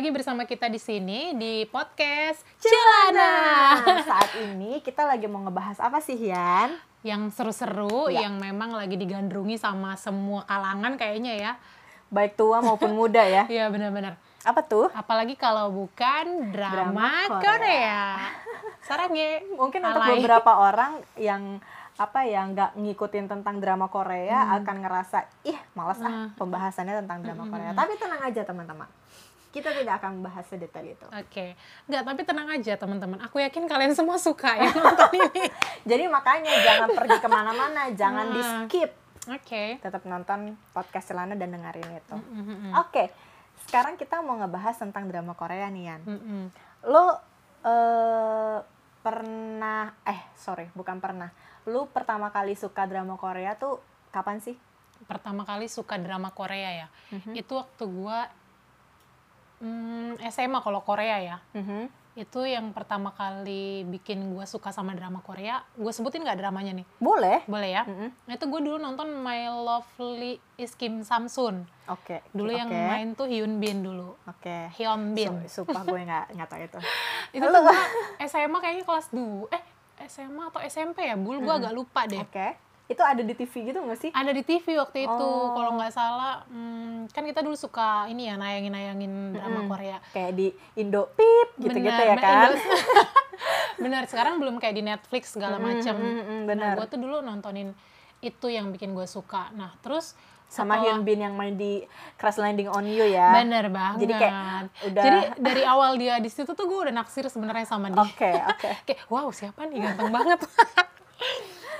lagi 0.00 0.16
bersama 0.16 0.48
kita 0.48 0.72
di 0.72 0.80
sini 0.80 1.36
di 1.36 1.68
podcast 1.68 2.40
Celana. 2.56 3.32
Saat 4.08 4.32
ini 4.40 4.80
kita 4.80 5.04
lagi 5.04 5.28
mau 5.28 5.44
ngebahas 5.44 5.76
apa 5.76 6.00
sih, 6.00 6.16
Hian? 6.16 6.72
Yang 7.04 7.36
seru-seru, 7.36 8.08
Ya. 8.08 8.24
yang 8.24 8.40
memang 8.40 8.72
lagi 8.72 8.96
digandrungi 8.96 9.60
sama 9.60 10.00
semua 10.00 10.48
kalangan 10.48 10.96
kayaknya 10.96 11.36
ya. 11.36 11.52
Baik 12.08 12.32
tua 12.32 12.64
maupun 12.64 12.96
muda 12.96 13.20
ya. 13.20 13.44
Iya 13.44 13.68
benar-benar. 13.68 14.16
Apa 14.40 14.64
tuh? 14.64 14.88
Apalagi 14.96 15.36
kalau 15.36 15.68
bukan 15.68 16.48
drama, 16.48 16.72
Drama 16.96 17.08
Korea. 17.36 17.44
Korea. 17.44 18.02
Sarangnya. 18.88 19.44
Mungkin 19.52 19.84
untuk 19.84 20.00
Alay. 20.00 20.16
beberapa 20.16 20.52
orang 20.64 20.96
yang 21.20 21.60
apa 22.00 22.24
ya 22.24 22.48
nggak 22.48 22.80
ngikutin 22.80 23.28
tentang 23.28 23.60
drama 23.60 23.92
Korea 23.92 24.48
Hmm. 24.48 24.64
akan 24.64 24.76
ngerasa 24.80 25.28
ih 25.44 25.60
malas 25.76 26.00
ah 26.00 26.32
pembahasannya 26.32 27.04
tentang 27.04 27.20
drama 27.20 27.44
Hmm, 27.44 27.52
Korea. 27.52 27.70
Tapi 27.76 27.92
tenang 28.00 28.24
aja 28.24 28.40
teman-teman. 28.40 28.88
Kita 29.50 29.70
tidak 29.70 29.98
akan 29.98 30.18
membahas 30.18 30.46
sedetail 30.46 30.86
itu. 30.88 31.06
Oke, 31.10 31.58
nggak 31.84 32.02
tapi 32.04 32.22
tenang 32.22 32.48
aja 32.48 32.72
teman-teman. 32.74 33.18
Aku 33.20 33.36
yakin 33.36 33.66
kalian 33.66 33.92
semua 33.92 34.14
suka 34.14 34.54
ya 34.54 34.70
nonton 34.76 35.10
ini. 35.10 35.44
Jadi 35.82 36.04
makanya 36.06 36.54
jangan 36.60 36.88
pergi 36.92 37.18
ke 37.18 37.26
mana-mana, 37.26 37.90
jangan 37.92 38.30
di 38.30 38.38
Nah. 38.38 38.50
skip. 38.64 38.90
Oke. 39.26 39.76
Tetap 39.78 40.02
nonton 40.04 40.54
podcast 40.70 41.10
Celana 41.10 41.34
dan 41.34 41.50
dengerin 41.50 41.90
itu. 41.92 42.16
Mm-mm. 42.16 42.72
Oke, 42.78 43.10
sekarang 43.64 43.94
kita 43.94 44.18
mau 44.18 44.34
ngebahas 44.34 44.74
tentang 44.76 45.06
drama 45.06 45.34
Korea 45.34 45.66
nih 45.66 45.84
Yan. 45.84 46.00
Mm-mm. 46.06 46.42
Lo 46.86 47.18
eh 47.60 48.58
pernah 49.00 49.96
eh 50.04 50.20
sorry 50.34 50.70
bukan 50.72 51.00
pernah. 51.00 51.32
Lu 51.64 51.84
pertama 51.86 52.30
kali 52.30 52.54
suka 52.54 52.84
drama 52.84 53.16
Korea 53.16 53.56
tuh 53.56 53.80
kapan 54.08 54.38
sih? 54.38 54.56
Pertama 55.04 55.42
kali 55.42 55.66
suka 55.66 55.96
drama 55.96 56.30
Korea 56.30 56.84
ya. 56.84 56.88
Mhm. 57.10 57.32
Itu 57.34 57.56
waktu 57.56 57.84
gua 57.84 58.28
hmm, 59.60 60.20
SMA 60.28 60.60
kalau 60.60 60.80
Korea 60.80 61.16
ya. 61.20 61.38
Mhm. 61.54 61.88
Itu 62.18 62.42
yang 62.42 62.74
pertama 62.74 63.14
kali 63.14 63.86
bikin 63.86 64.34
gua 64.34 64.42
suka 64.42 64.74
sama 64.74 64.92
drama 64.92 65.22
Korea. 65.22 65.62
Gue 65.78 65.94
sebutin 65.94 66.26
nggak 66.26 66.42
dramanya 66.42 66.74
nih? 66.74 66.86
Boleh. 66.98 67.46
Boleh 67.46 67.70
ya? 67.70 67.82
Mhm. 67.86 68.08
Nah, 68.26 68.32
itu 68.34 68.44
gue 68.44 68.60
dulu 68.60 68.76
nonton 68.76 69.08
My 69.14 69.46
Lovely 69.46 70.36
is 70.58 70.74
Kim 70.74 71.06
Samsun. 71.06 71.64
Oke. 71.86 72.20
Dulu 72.34 72.50
yang 72.50 72.66
oke, 72.66 72.76
main 72.76 73.08
tuh 73.14 73.30
Hyun 73.30 73.62
Bin 73.62 73.86
dulu. 73.86 74.18
Oke. 74.26 74.68
Hyun 74.74 75.14
Bin. 75.14 75.46
Su- 75.46 75.62
Sumpah 75.62 75.86
gue 75.86 76.00
nggak 76.02 76.26
nggak 76.34 76.48
tahu 76.50 76.60
itu. 76.60 76.78
itu 77.38 77.46
tuh 77.46 77.60
gua 77.62 77.78
SMA 78.26 78.58
kayaknya 78.58 78.84
kelas 78.84 79.06
2. 79.14 79.54
Eh, 79.54 79.62
SMA 80.10 80.42
atau 80.50 80.60
SMP 80.66 81.06
ya? 81.06 81.14
Bul, 81.14 81.38
gue 81.40 81.54
agak 81.54 81.72
lupa 81.72 82.10
deh. 82.10 82.20
Oke. 82.20 82.58
Itu 82.90 83.06
ada 83.06 83.22
di 83.22 83.38
TV 83.38 83.70
gitu 83.70 83.78
nggak 83.86 84.00
sih? 84.02 84.10
Ada 84.10 84.34
di 84.34 84.42
TV 84.42 84.66
waktu 84.74 85.06
itu. 85.06 85.26
Oh. 85.30 85.54
Kalau 85.54 85.78
nggak 85.78 85.94
salah, 85.94 86.42
hmm, 86.50 86.99
kan 87.10 87.22
kita 87.22 87.40
dulu 87.40 87.54
suka 87.54 88.06
ini 88.06 88.26
ya, 88.26 88.34
nayangin-nayangin 88.34 89.12
drama 89.32 89.60
Mm-mm. 89.60 89.68
Korea. 89.68 89.98
Kayak 90.10 90.32
di 90.32 90.46
Indo 90.74 91.10
Pip 91.10 91.48
gitu-gitu 91.56 91.90
ya 92.00 92.12
nah, 92.12 92.18
kan? 92.18 92.50
Indo- 92.50 92.62
Bener, 93.82 94.02
sekarang 94.04 94.36
belum 94.36 94.56
kayak 94.56 94.74
di 94.74 94.82
Netflix 94.82 95.32
segala 95.32 95.56
macam. 95.56 95.94
mm-mm, 95.94 96.40
Nah, 96.40 96.46
benar. 96.46 96.72
gue 96.74 96.86
tuh 96.86 96.98
dulu 96.98 97.18
nontonin 97.18 97.72
itu 98.18 98.46
yang 98.46 98.68
bikin 98.68 98.92
gue 98.92 99.04
suka. 99.04 99.48
Nah, 99.52 99.74
terus 99.78 100.12
Sama 100.46 100.76
Hyun 100.76 101.00
Bin 101.00 101.18
yang 101.20 101.32
main 101.32 101.54
di 101.54 101.86
Crash 102.14 102.34
Landing 102.36 102.66
on 102.68 102.82
You 102.82 103.06
ya. 103.06 103.30
Bener 103.32 103.70
banget. 103.70 104.02
Jadi 104.02 104.12
kayak 104.12 104.34
udah- 104.84 105.04
Jadi 105.06 105.18
dari 105.46 105.62
awal 105.62 105.94
dia 105.94 106.18
di 106.18 106.26
situ 106.26 106.50
tuh 106.50 106.66
gue 106.66 106.78
udah 106.84 106.92
naksir 106.92 107.22
sebenarnya 107.24 107.64
sama 107.64 107.86
dia. 107.86 108.02
Oke, 108.02 108.28
oke. 108.28 108.70
Kayak 108.84 109.00
wow 109.06 109.30
siapa 109.30 109.64
nih 109.64 109.78
ganteng 109.80 110.10
banget. 110.10 110.42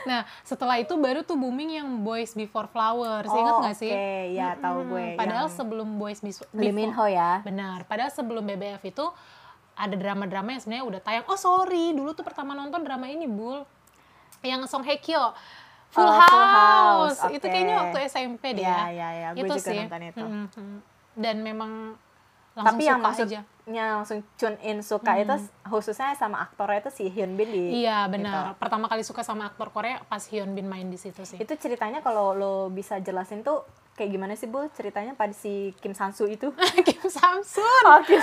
Nah 0.03 0.21
setelah 0.41 0.77
itu 0.77 0.95
baru 0.95 1.21
tuh 1.21 1.35
booming 1.35 1.77
yang 1.77 1.89
Boys 2.01 2.33
Before 2.33 2.67
Flowers. 2.67 3.27
Ingat 3.27 3.53
Oh, 3.53 3.61
nggak 3.61 3.77
sih? 3.77 3.89
Oke, 3.89 4.13
ya 4.33 4.57
tahu 4.57 4.79
Mm-mm. 4.81 4.91
gue. 4.91 5.07
Padahal 5.15 5.47
yang 5.47 5.53
sebelum 5.53 5.89
Boys 5.95 6.21
Before 6.21 6.49
Lee 6.53 6.71
Min 6.71 6.91
Ho 6.91 7.05
ya. 7.05 7.41
Benar. 7.41 7.85
Padahal 7.85 8.09
sebelum 8.09 8.43
BBF 8.43 8.81
itu 8.83 9.07
ada 9.73 9.95
drama-drama 9.95 10.49
yang 10.51 10.61
sebenarnya 10.61 10.87
udah 10.87 11.01
tayang. 11.01 11.25
Oh 11.25 11.35
sorry, 11.35 11.91
dulu 11.91 12.13
tuh 12.13 12.21
pertama 12.21 12.53
nonton 12.53 12.81
drama 12.81 13.07
ini 13.07 13.25
bul, 13.25 13.65
yang 14.41 14.65
Song 14.65 14.81
Hye 14.83 14.97
Kyo, 14.97 15.33
Full, 15.89 16.01
Oh, 16.01 16.13
House. 16.13 16.29
Full 16.29 16.47
House, 16.47 17.21
Itu 17.33 17.43
oke. 17.43 17.49
kayaknya 17.49 17.75
waktu 17.79 17.99
SMP 18.07 18.53
deh 18.53 18.63
Ya, 18.63 18.87
ya. 18.87 18.89
ya, 18.91 19.09
ya. 19.11 19.29
Gue 19.33 19.43
itu 19.43 19.55
juga 19.55 19.65
sih. 19.67 19.79
nonton 19.81 20.03
itu. 20.03 20.21
Mm, 20.23 20.47
mm. 20.51 20.79
Dan 21.17 21.37
memang 21.41 21.73
langsung 22.61 22.77
Tapi 22.77 22.85
yang 22.85 23.01
maksudnya 23.01 23.43
aja. 23.43 23.97
langsung 23.97 24.19
tune 24.37 24.59
in 24.61 24.79
suka 24.83 25.17
itu 25.17 25.35
khususnya 25.65 26.13
sama 26.15 26.43
aktornya 26.43 26.85
itu 26.85 26.91
si 26.93 27.05
Hyun 27.09 27.35
Bin 27.35 27.49
di 27.49 27.83
Iya 27.83 28.05
benar. 28.07 28.55
Pertama 28.55 28.87
kali 28.87 29.01
suka 29.01 29.25
sama 29.25 29.49
aktor 29.49 29.73
Korea 29.73 30.05
pas 30.05 30.21
Hyun 30.23 30.53
Bin 30.53 30.69
main 30.69 30.87
di 30.87 30.99
situ 30.99 31.25
sih. 31.25 31.39
itu 31.39 31.55
ceritanya 31.57 32.01
kalau 32.01 32.37
lo 32.37 32.55
bisa 32.69 32.99
jelasin 32.99 33.41
tuh 33.41 33.65
kayak 33.95 34.11
gimana 34.11 34.33
sih 34.33 34.47
bu 34.47 34.69
ceritanya 34.71 35.13
pada 35.13 35.33
si 35.33 35.73
Kim 35.81 35.93
Sansu 35.93 36.25
itu 36.25 36.53
Kim 36.87 37.03
Samsun. 37.03 37.83
oh, 37.87 38.01
Kim 38.05 38.21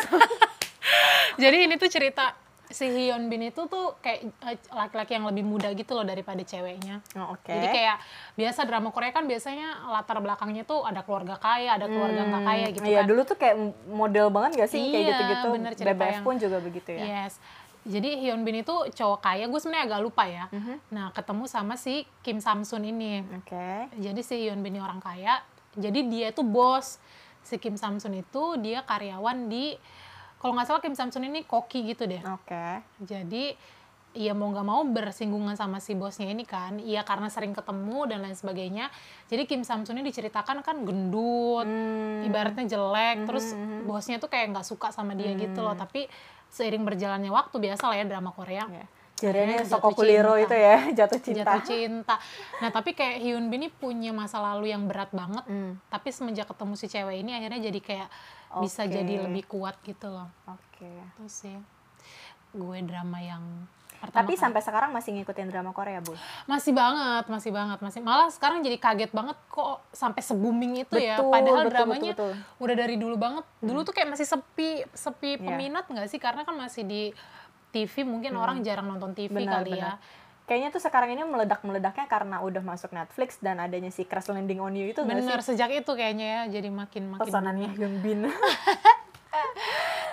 Jadi 1.41 1.57
ini 1.65 1.75
tuh 1.75 1.89
cerita 1.89 2.33
si 2.69 2.83
Hyun 2.85 3.27
Bin 3.27 3.41
itu 3.41 3.63
tuh 3.65 3.95
kayak 3.97 4.19
eh, 4.43 4.59
laki-laki 4.69 5.11
yang 5.13 5.23
lebih 5.23 5.41
muda 5.41 5.71
gitu 5.71 5.91
loh 5.91 6.03
daripada 6.03 6.39
ceweknya. 6.39 6.99
Oh, 7.13 7.33
oke 7.33 7.47
Jadi 7.47 7.67
kayak 7.67 7.97
biasa 8.33 8.59
drama 8.63 8.89
Korea 8.89 9.09
kan 9.09 9.23
biasanya 9.23 9.67
latar 9.87 10.19
belakangnya 10.19 10.63
tuh 10.63 10.83
ada 10.83 10.99
keluarga 10.99 11.35
kaya, 11.35 11.73
ada 11.73 11.87
keluarga 11.87 12.21
nggak 12.23 12.43
kaya 12.43 12.65
gitu 12.69 12.83
iya 12.83 12.99
kan. 12.99 13.07
dulu 13.07 13.21
tuh 13.23 13.37
kayak 13.37 13.55
model 13.87 14.27
banget 14.29 14.51
gak 14.57 14.69
sih 14.69 14.83
kayak 14.83 14.95
Iya, 14.97 15.09
gitu-gitu 15.09 15.47
bener, 15.49 15.71
BBF 15.73 16.11
yang- 16.13 16.25
pun 16.25 16.35
juga 16.35 16.57
begitu 16.59 16.89
ya 16.91 17.03
Yes. 17.23 17.33
Jadi 17.83 18.19
Hyun 18.19 18.43
Bin 18.43 18.59
itu 18.59 18.75
cowok 18.91 19.19
kaya, 19.21 19.47
gue 19.47 19.55
sebenarnya 19.57 19.85
agak 19.87 20.01
lupa 20.03 20.27
ya. 20.27 20.51
Mhm. 20.51 20.75
Nah, 20.91 21.07
ketemu 21.09 21.47
sama 21.47 21.79
si 21.79 22.03
Kim 22.19 22.37
Samsun 22.37 22.83
ini. 22.83 23.23
oke 23.33 23.95
Jadi 23.95 24.19
si 24.21 24.35
Hyun 24.37 24.59
Bin 24.59 24.75
ini 24.75 24.83
orang 24.83 24.99
kaya, 24.99 25.39
jadi 25.71 25.99
dia 26.03 26.27
itu 26.29 26.43
bos. 26.43 26.99
Si 27.39 27.55
Kim 27.55 27.79
Samsun 27.79 28.11
itu 28.13 28.59
dia 28.59 28.83
karyawan 28.83 29.47
di 29.47 29.71
kalau 30.37 30.53
nggak 30.53 30.67
salah 30.69 30.81
Kim 30.81 30.93
Samsun 30.93 31.25
ini 31.25 31.43
koki 31.43 31.83
gitu 31.89 32.05
deh. 32.05 32.21
oke 32.21 32.67
Jadi 33.01 33.57
ya 34.17 34.33
mau 34.33 34.49
nggak 34.49 34.65
mau 34.65 34.81
bersinggungan 34.81 35.53
sama 35.53 35.77
si 35.77 35.93
bosnya 35.93 36.29
ini 36.33 36.41
kan. 36.41 36.81
Iya 36.81 37.05
karena 37.05 37.29
sering 37.29 37.53
ketemu 37.53 38.09
dan 38.09 38.25
lain 38.25 38.33
sebagainya. 38.33 38.89
Jadi 39.29 39.45
Kim 39.45 39.61
Samsun 39.61 40.01
ini 40.01 40.09
diceritakan 40.09 40.65
kan 40.65 40.81
gendut, 40.81 41.65
Hmm, 41.69 42.25
ibaratnya 42.25 42.65
jelek. 42.65 43.29
Terus 43.29 43.53
bosnya 43.85 44.17
tuh 44.17 44.29
kayak 44.29 44.57
nggak 44.57 44.65
suka 44.65 44.89
sama 44.89 45.13
dia 45.13 45.37
gitu 45.37 45.61
loh. 45.61 45.77
Tapi 45.77 46.09
seiring 46.49 46.81
berjalannya 46.87 47.29
waktu 47.29 47.55
biasa 47.61 47.93
lah 47.93 47.95
ya 48.01 48.05
drama 48.09 48.33
Korea. 48.33 48.65
ya. 48.65 48.85
Jadinya 49.17 49.57
Soko 49.61 49.89
Kuliro 49.91 50.33
itu 50.35 50.51
ya 50.51 50.87
jatuh 50.97 51.17
cinta 51.17 51.41
Jatuh 51.43 51.61
cinta. 51.63 52.15
Nah 52.57 52.69
tapi 52.69 52.93
kayak 52.93 53.17
Hyun 53.17 53.47
Bin 53.47 53.57
ini 53.57 53.69
punya 53.69 54.09
masa 54.11 54.37
lalu 54.37 54.69
yang 54.69 54.85
berat 54.85 55.09
banget. 55.09 55.41
Hmm, 55.43 55.81
Tapi 55.87 56.09
semenjak 56.09 56.45
ketemu 56.45 56.73
si 56.73 56.85
cewek 56.85 57.17
ini 57.17 57.33
akhirnya 57.33 57.59
jadi 57.63 57.79
kayak 57.79 58.09
bisa 58.57 58.83
Oke. 58.83 58.93
jadi 58.93 59.13
lebih 59.23 59.43
kuat 59.45 59.75
gitu 59.81 60.07
loh. 60.07 60.29
oke 60.45 60.85
Itu 61.11 61.25
sih 61.27 61.57
gue 62.49 62.77
drama 62.81 63.19
yang 63.19 63.43
pertama 63.93 64.13
tapi 64.15 64.33
kali. 64.33 64.39
sampai 64.39 64.61
sekarang 64.61 64.89
masih 64.91 65.09
ngikutin 65.11 65.47
drama 65.47 65.73
Korea 65.73 65.99
bu 65.99 66.13
masih 66.45 66.69
banget, 66.69 67.25
masih 67.27 67.49
banget, 67.49 67.79
masih 67.81 67.99
malah 67.99 68.29
sekarang 68.29 68.61
jadi 68.61 68.77
kaget 68.77 69.09
banget 69.09 69.35
kok 69.47 69.81
sampai 69.91 70.21
se-booming 70.21 70.79
itu 70.79 70.95
ya. 70.95 71.17
Betul, 71.17 71.33
Padahal 71.33 71.59
betul, 71.59 71.73
dramanya 71.73 72.11
betul, 72.13 72.29
Hmm. 72.29 72.37
betul. 72.37 72.63
udah 72.63 72.75
dari 72.77 72.95
dulu 72.95 73.15
banget. 73.17 73.45
Dulu 73.59 73.79
tuh 73.81 73.91
kayak 73.91 74.09
masih 74.09 74.27
sepi, 74.27 74.69
sepi 74.87 75.31
Iya. 75.33 75.43
peminat 75.43 75.85
nggak 75.87 76.07
sih? 76.07 76.17
Karena 76.17 76.45
kan 76.45 76.53
masih 76.53 76.85
di 76.85 77.09
TV 77.77 78.01
mungkin 78.03 78.33
orang 78.35 78.59
jarang 78.61 78.87
nonton 78.87 79.13
TV 79.13 79.29
Hmm. 79.29 79.37
Benar, 79.39 79.53
kali 79.55 79.71
ya. 79.71 79.93
benar. 79.93 80.25
Kayaknya 80.43 80.69
tuh 80.71 80.79
sekarang 80.79 81.09
ini 81.11 81.21
meledak-meledaknya 81.23 82.05
karena 82.05 82.39
udah 82.39 82.63
masuk 82.63 82.89
Netflix 82.89 83.35
dan 83.37 83.59
adanya 83.59 83.89
si 83.89 84.01
Crash 84.01 84.27
Landing 84.27 84.57
on 84.57 84.71
You 84.71 84.89
itu 84.89 85.03
Bener 85.03 85.37
sih? 85.37 85.51
sejak 85.51 85.69
itu 85.75 85.91
kayaknya 85.91 86.25
ya 86.25 86.41
jadi 86.49 86.71
makin 86.71 87.03
makin 87.09 87.21
Pesanannya 87.21 87.69
Hyun 87.69 87.95
Bin. 87.99 88.19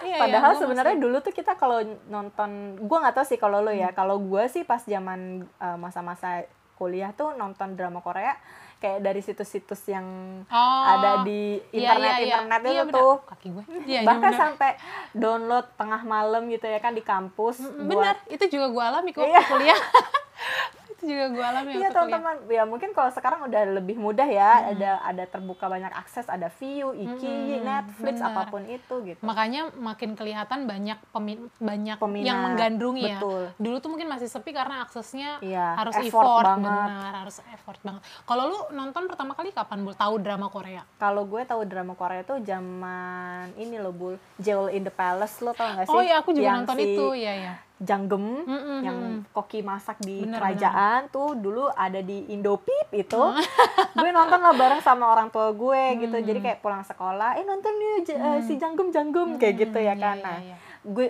Iya, 0.05 0.21
Padahal 0.21 0.53
iya, 0.53 0.61
sebenarnya 0.61 0.95
masih- 0.95 1.05
dulu 1.07 1.17
tuh 1.19 1.33
kita 1.33 1.57
kalau 1.57 1.81
nonton, 2.07 2.51
gua 2.79 2.99
nggak 3.01 3.17
tahu 3.17 3.27
sih 3.27 3.41
kalau 3.41 3.65
lo 3.65 3.73
ya. 3.73 3.89
Hmm. 3.89 3.97
Kalau 3.97 4.21
gua 4.21 4.45
sih 4.47 4.61
pas 4.63 4.85
zaman 4.85 5.21
uh, 5.57 5.79
masa-masa 5.81 6.45
kuliah 6.75 7.09
tuh 7.11 7.33
nonton 7.33 7.73
drama 7.73 7.99
Korea 7.99 8.37
kayak 8.77 9.01
dari 9.01 9.19
situs-situs 9.19 9.83
yang 9.87 10.07
Oh, 10.47 10.83
ada 10.85 11.23
di 11.23 11.57
iya, 11.69 11.89
internet 11.89 12.05
iya, 12.05 12.17
iya. 12.17 12.27
internet 12.37 12.61
Iya, 12.63 12.83
itu 12.83 12.93
tuh. 12.93 13.15
kaki 13.25 13.49
gue. 13.51 13.65
Iya, 13.83 14.01
iya, 14.01 14.01
Bahkan 14.05 14.33
sampai 14.35 14.71
download 15.13 15.67
tengah 15.75 16.03
malam 16.03 16.47
gitu 16.47 16.65
ya 16.65 16.79
kan 16.79 16.93
di 16.93 17.03
kampus 17.03 17.59
bener, 17.63 18.15
itu 18.27 18.45
juga 18.49 18.67
gue 18.69 18.83
alami 18.85 19.11
kok 19.11 19.23
Iya. 19.23 19.41
kuliah. 19.45 19.81
itu 21.05 21.13
juga 21.13 21.25
gue 21.31 21.45
alami 21.45 21.71
Iya 21.77 21.89
teman-teman, 21.93 22.37
ya 22.49 22.65
mungkin 22.65 22.91
kalau 22.97 23.13
sekarang 23.13 23.45
udah 23.45 23.63
lebih 23.77 24.01
mudah 24.01 24.25
ya, 24.25 24.73
ada 24.73 25.05
ada 25.05 25.25
terbuka 25.29 25.69
banyak 25.69 25.93
akses, 25.93 26.25
ada 26.27 26.49
View, 26.57 26.97
Iki, 26.97 27.61
Netflix, 27.61 28.17
benar. 28.19 28.33
apa 28.33 28.43
pun 28.49 28.65
itu 28.65 28.95
gitu. 29.05 29.21
Makanya 29.21 29.69
makin 29.77 30.17
kelihatan 30.17 30.65
banyak 30.65 30.97
pemin 31.13 31.53
banyak 31.61 32.01
Peminat, 32.01 32.25
yang 32.25 32.39
menggandrungi 32.41 33.05
ya. 33.05 33.21
Dulu 33.61 33.77
tuh 33.79 33.91
mungkin 33.93 34.09
masih 34.09 34.33
sepi 34.33 34.57
karena 34.57 34.81
aksesnya 34.81 35.45
Iya, 35.45 35.77
harus 35.77 35.95
effort 36.01 36.25
effort, 36.25 36.45
banget. 36.57 36.89
benar, 36.89 37.13
harus 37.21 37.37
effort 37.53 37.79
banget. 37.85 38.03
Kalau 38.25 38.45
lu 38.49 38.59
nonton 38.73 39.05
pertama 39.05 39.37
kali 39.37 39.53
kapan 39.53 39.85
Bul 39.85 39.93
tahu 39.93 40.15
drama 40.17 40.49
Korea? 40.49 40.83
Kalau 40.97 41.29
gue 41.29 41.43
tahu 41.45 41.61
drama 41.69 41.93
Korea 41.93 42.25
tuh 42.25 42.41
zaman 42.41 43.53
ini 43.61 43.77
loh 43.77 43.93
Bul, 43.93 44.17
Jewel 44.41 44.73
in 44.73 44.87
the 44.87 44.95
Palace 44.95 45.45
lo 45.45 45.53
tau 45.53 45.69
gak 45.77 45.85
sih? 45.85 45.93
Oh 45.93 46.01
iya, 46.01 46.25
aku 46.25 46.33
juga 46.33 46.49
Yang 46.49 46.57
nonton 46.65 46.77
si 46.79 46.85
itu, 46.89 47.07
ya 47.13 47.35
ya. 47.37 47.55
Janggem 47.85 48.43
Mm-mm. 48.43 48.79
yang 48.81 48.99
koki 49.31 49.61
masak 49.61 50.01
di 50.01 50.21
Bener, 50.21 50.35
kerajaan 50.35 51.07
tuh 51.09 51.33
dulu 51.35 51.69
ada 51.69 52.01
di 52.01 52.27
Indopip 52.29 52.89
itu. 52.91 53.23
Gue 53.95 54.11
nonton 54.11 54.39
lah 54.39 54.53
bareng 54.53 54.81
sama 54.81 55.07
orang 55.07 55.29
tua 55.29 55.53
gue 55.53 55.83
gitu. 56.01 56.17
Jadi 56.19 56.41
kayak 56.41 56.59
pulang 56.59 56.81
sekolah 56.81 57.37
eh 57.37 57.45
nonton 57.45 57.71
nih 57.71 57.93
eh, 58.09 58.41
si 58.41 58.57
Janggem 58.57 58.89
Janggem 58.89 59.37
kayak 59.37 59.55
gitu 59.61 59.79
ya 59.79 59.93
Iya, 59.93 59.95
kan. 59.95 60.17
iya, 60.17 60.25
nah 60.25 60.39
iya. 60.39 60.57
gue 60.83 61.07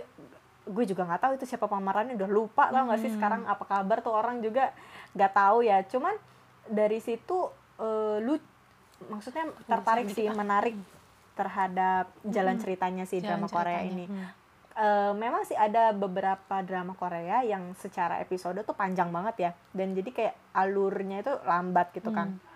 gue 0.64 0.84
juga 0.86 1.04
nggak 1.04 1.20
tahu 1.20 1.32
itu 1.34 1.44
siapa 1.46 1.64
pemerannya 1.64 2.14
udah 2.14 2.26
lupa 2.26 2.64
tau 2.68 2.84
nggak 2.84 2.96
sih 2.98 3.08
Hmm. 3.08 3.16
sekarang 3.16 3.40
apa 3.44 3.64
kabar 3.64 3.98
tuh 4.00 4.12
orang 4.12 4.40
juga 4.40 4.72
nggak 5.12 5.32
tahu 5.32 5.58
ya. 5.60 5.80
Cuman 5.82 6.14
dari 6.66 6.98
situ 6.98 7.48
eh, 7.76 8.16
lu 8.18 8.34
maksudnya 9.06 9.44
tertarik 9.64 10.08
sih 10.08 10.26
menarik 10.28 10.74
terhadap 11.32 12.08
jalan 12.24 12.56
ceritanya 12.56 13.04
si 13.04 13.18
Jalan 13.18 13.42
drama 13.42 13.46
Korea 13.48 13.78
ceritanya. 13.78 13.92
ini. 13.92 14.04
Hmm. 14.06 14.28
Eh, 14.74 15.12
memang 15.14 15.46
sih 15.46 15.54
ada 15.54 15.94
beberapa 15.94 16.58
drama 16.66 16.98
Korea 16.98 17.46
yang 17.46 17.78
secara 17.78 18.18
episode 18.18 18.58
tuh 18.66 18.74
panjang 18.74 19.06
banget 19.14 19.34
ya. 19.38 19.50
Dan 19.70 19.94
jadi 19.94 20.10
kayak 20.10 20.34
alurnya 20.50 21.22
itu 21.22 21.32
lambat 21.46 21.94
gitu 21.94 22.10
kan. 22.10 22.34
Hmm. 22.34 22.52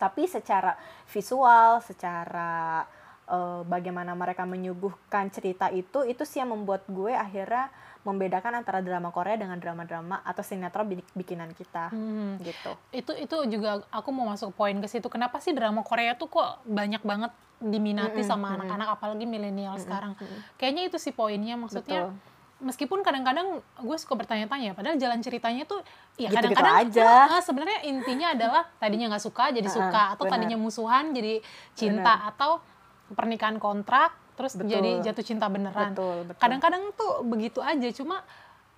tapi 0.00 0.24
secara 0.24 0.80
visual 1.12 1.84
secara 1.84 2.88
eh, 3.28 3.60
bagaimana 3.68 4.16
mereka 4.16 4.48
menyuguhkan 4.48 5.28
cerita 5.28 5.68
itu 5.68 6.08
itu 6.08 6.24
sih 6.24 6.40
yang 6.40 6.56
membuat 6.56 6.88
gue 6.88 7.12
akhirnya 7.12 7.68
membedakan 8.00 8.64
antara 8.64 8.80
drama 8.80 9.12
Korea 9.12 9.36
dengan 9.36 9.60
drama-drama 9.60 10.24
atau 10.24 10.40
sinetron 10.40 10.88
bi- 10.88 11.04
bikinan 11.12 11.52
kita. 11.52 11.92
Hmm. 11.92 12.40
gitu. 12.40 12.72
Itu 12.96 13.12
itu 13.12 13.36
juga 13.52 13.84
aku 13.92 14.08
mau 14.08 14.24
masuk 14.24 14.56
poin 14.56 14.72
ke 14.80 14.88
situ. 14.88 15.04
Kenapa 15.12 15.36
sih 15.36 15.52
drama 15.52 15.84
Korea 15.84 16.16
tuh 16.16 16.32
kok 16.32 16.64
banyak 16.64 17.04
banget 17.04 17.28
diminati 17.60 18.24
Mm-mm, 18.24 18.28
sama 18.28 18.46
mm-mm. 18.50 18.56
anak-anak 18.64 18.88
apalagi 18.96 19.24
milenial 19.28 19.76
sekarang 19.76 20.16
mm-mm. 20.16 20.56
kayaknya 20.56 20.88
itu 20.88 20.96
sih 20.96 21.12
poinnya 21.12 21.60
maksudnya 21.60 22.08
Betul. 22.08 22.64
meskipun 22.64 23.04
kadang-kadang 23.04 23.60
gue 23.60 23.96
suka 24.00 24.16
bertanya-tanya 24.16 24.72
padahal 24.72 24.96
jalan 24.96 25.20
ceritanya 25.20 25.68
tuh 25.68 25.84
ya 26.16 26.32
kadang-kadang 26.32 26.88
aja. 26.88 27.36
eh, 27.36 27.42
sebenarnya 27.44 27.78
intinya 27.84 28.32
adalah 28.32 28.62
tadinya 28.80 29.12
nggak 29.12 29.24
suka 29.24 29.52
jadi 29.52 29.68
suka 29.68 30.16
atau 30.16 30.24
benar. 30.24 30.32
tadinya 30.40 30.56
musuhan 30.56 31.12
jadi 31.12 31.44
cinta 31.76 32.32
atau 32.32 32.64
pernikahan 33.12 33.60
kontrak 33.60 34.16
terus 34.40 34.56
Betul. 34.56 34.80
jadi 34.80 34.90
jatuh 35.04 35.24
cinta 35.24 35.46
beneran 35.52 35.92
kadang-kadang 36.40 36.96
tuh 36.96 37.20
begitu 37.28 37.60
aja 37.60 37.88
cuma 37.92 38.24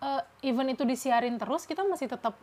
eh, 0.02 0.22
even 0.42 0.74
itu 0.74 0.82
disiarin 0.82 1.38
terus 1.38 1.70
kita 1.70 1.86
masih 1.86 2.10
tetap 2.10 2.34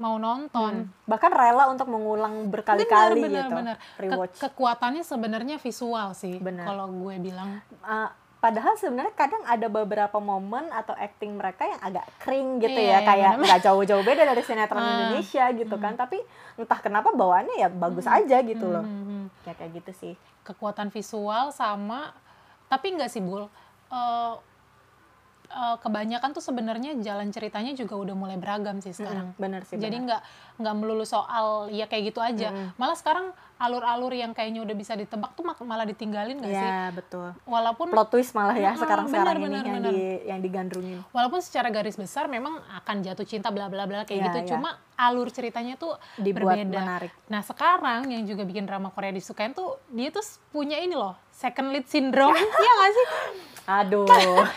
mau 0.00 0.16
nonton. 0.16 0.88
Hmm. 0.88 1.04
bahkan 1.04 1.28
rela 1.28 1.68
untuk 1.68 1.86
mengulang 1.86 2.48
berkali-kali 2.48 3.20
bener, 3.20 3.44
gitu 3.44 3.54
bener. 3.54 3.76
Ke- 3.94 4.48
kekuatannya 4.48 5.04
sebenarnya 5.04 5.56
visual 5.56 6.16
sih 6.16 6.40
kalau 6.40 6.88
gue 6.88 7.14
bilang. 7.20 7.60
Uh, 7.80 8.08
padahal 8.40 8.72
sebenarnya 8.74 9.12
kadang 9.12 9.44
ada 9.44 9.68
beberapa 9.68 10.16
momen 10.16 10.72
atau 10.72 10.96
acting 10.96 11.36
mereka 11.36 11.68
yang 11.68 11.80
agak 11.84 12.08
kering 12.18 12.56
gitu 12.58 12.72
Iya, 12.72 12.88
ya 12.88 12.88
iya, 12.96 12.98
kayak 13.04 13.32
nggak 13.38 13.60
jauh-jauh 13.60 14.00
beda 14.00 14.24
dari 14.24 14.40
sinetron 14.40 14.80
Ah. 14.82 14.90
Indonesia 14.90 15.44
gitu 15.52 15.76
kan. 15.76 15.92
Tapi 15.94 16.18
entah 16.56 16.80
kenapa 16.80 17.12
bawaannya 17.12 17.60
ya 17.60 17.68
bagus 17.68 18.08
aja 18.08 18.40
gitu 18.40 18.64
loh. 18.64 18.80
Hmm, 18.80 19.04
hmm. 19.04 19.24
ya 19.44 19.52
kayak 19.52 19.84
gitu 19.84 19.92
sih. 19.92 20.14
Kekuatan 20.40 20.88
visual 20.88 21.52
sama 21.52 22.16
tapi 22.66 22.96
nggak 22.96 23.12
sih 23.12 23.20
bul? 23.20 23.44
Eh, 23.92 24.32
eh, 25.50 25.76
kebanyakan 25.78 26.30
tuh 26.30 26.40
sebenarnya 26.40 26.94
jalan 26.98 27.28
ceritanya 27.28 27.74
juga 27.74 27.94
udah 27.94 28.14
mulai 28.14 28.38
beragam 28.38 28.78
sih 28.78 28.90
sekarang. 28.90 29.34
Mm, 29.34 29.38
bener 29.38 29.62
sih 29.64 29.76
jadi 29.76 29.96
nggak 29.98 30.22
nggak 30.56 30.74
melulu 30.76 31.02
soal 31.02 31.66
ya 31.68 31.84
kayak 31.84 32.14
gitu 32.14 32.20
aja. 32.20 32.48
Mm. 32.50 32.68
malah 32.76 32.94
sekarang 32.94 33.26
alur-alur 33.56 34.08
yang 34.10 34.32
kayaknya 34.32 34.64
udah 34.64 34.72
bisa 34.72 34.96
ditebak 34.96 35.36
tuh 35.36 35.44
malah 35.44 35.84
ditinggalin 35.84 36.40
nggak 36.40 36.48
sih? 36.48 36.64
ya 36.64 36.88
betul. 36.90 37.28
Walaupun 37.44 37.92
plot 37.92 38.08
twist 38.08 38.32
malah 38.32 38.56
ya 38.56 38.72
sekarang-sekarang 38.72 39.36
bener, 39.36 39.36
ini 39.36 39.52
bener, 39.52 39.64
yang 39.68 39.76
bener. 39.76 39.92
di 39.92 40.00
yang 40.24 40.40
digandrungin. 40.40 40.98
Walaupun 41.12 41.44
secara 41.44 41.68
garis 41.68 41.92
besar 41.94 42.24
memang 42.24 42.56
akan 42.80 42.96
jatuh 43.04 43.28
cinta 43.28 43.52
bla 43.52 43.68
bla 43.68 43.84
bla 43.84 44.08
kayak 44.08 44.16
Iya, 44.16 44.26
gitu 44.26 44.38
iya. 44.40 44.48
cuma 44.56 44.70
alur 44.96 45.28
ceritanya 45.28 45.76
tuh 45.76 45.92
dibuat 46.16 46.56
berbeda. 46.56 46.72
menarik. 46.72 47.12
Nah 47.28 47.44
sekarang 47.44 48.08
yang 48.08 48.24
juga 48.24 48.44
bikin 48.44 48.64
drama 48.64 48.88
Korea 48.88 49.12
disukain 49.12 49.52
tuh 49.52 49.76
dia 49.92 50.08
tuh 50.08 50.24
punya 50.48 50.80
ini 50.80 50.96
loh 50.96 51.12
second 51.28 51.68
lead 51.70 51.84
syndrome, 51.84 52.36
iya 52.64 52.72
gak 52.78 52.92
sih? 52.92 53.06
Aduh 53.72 54.06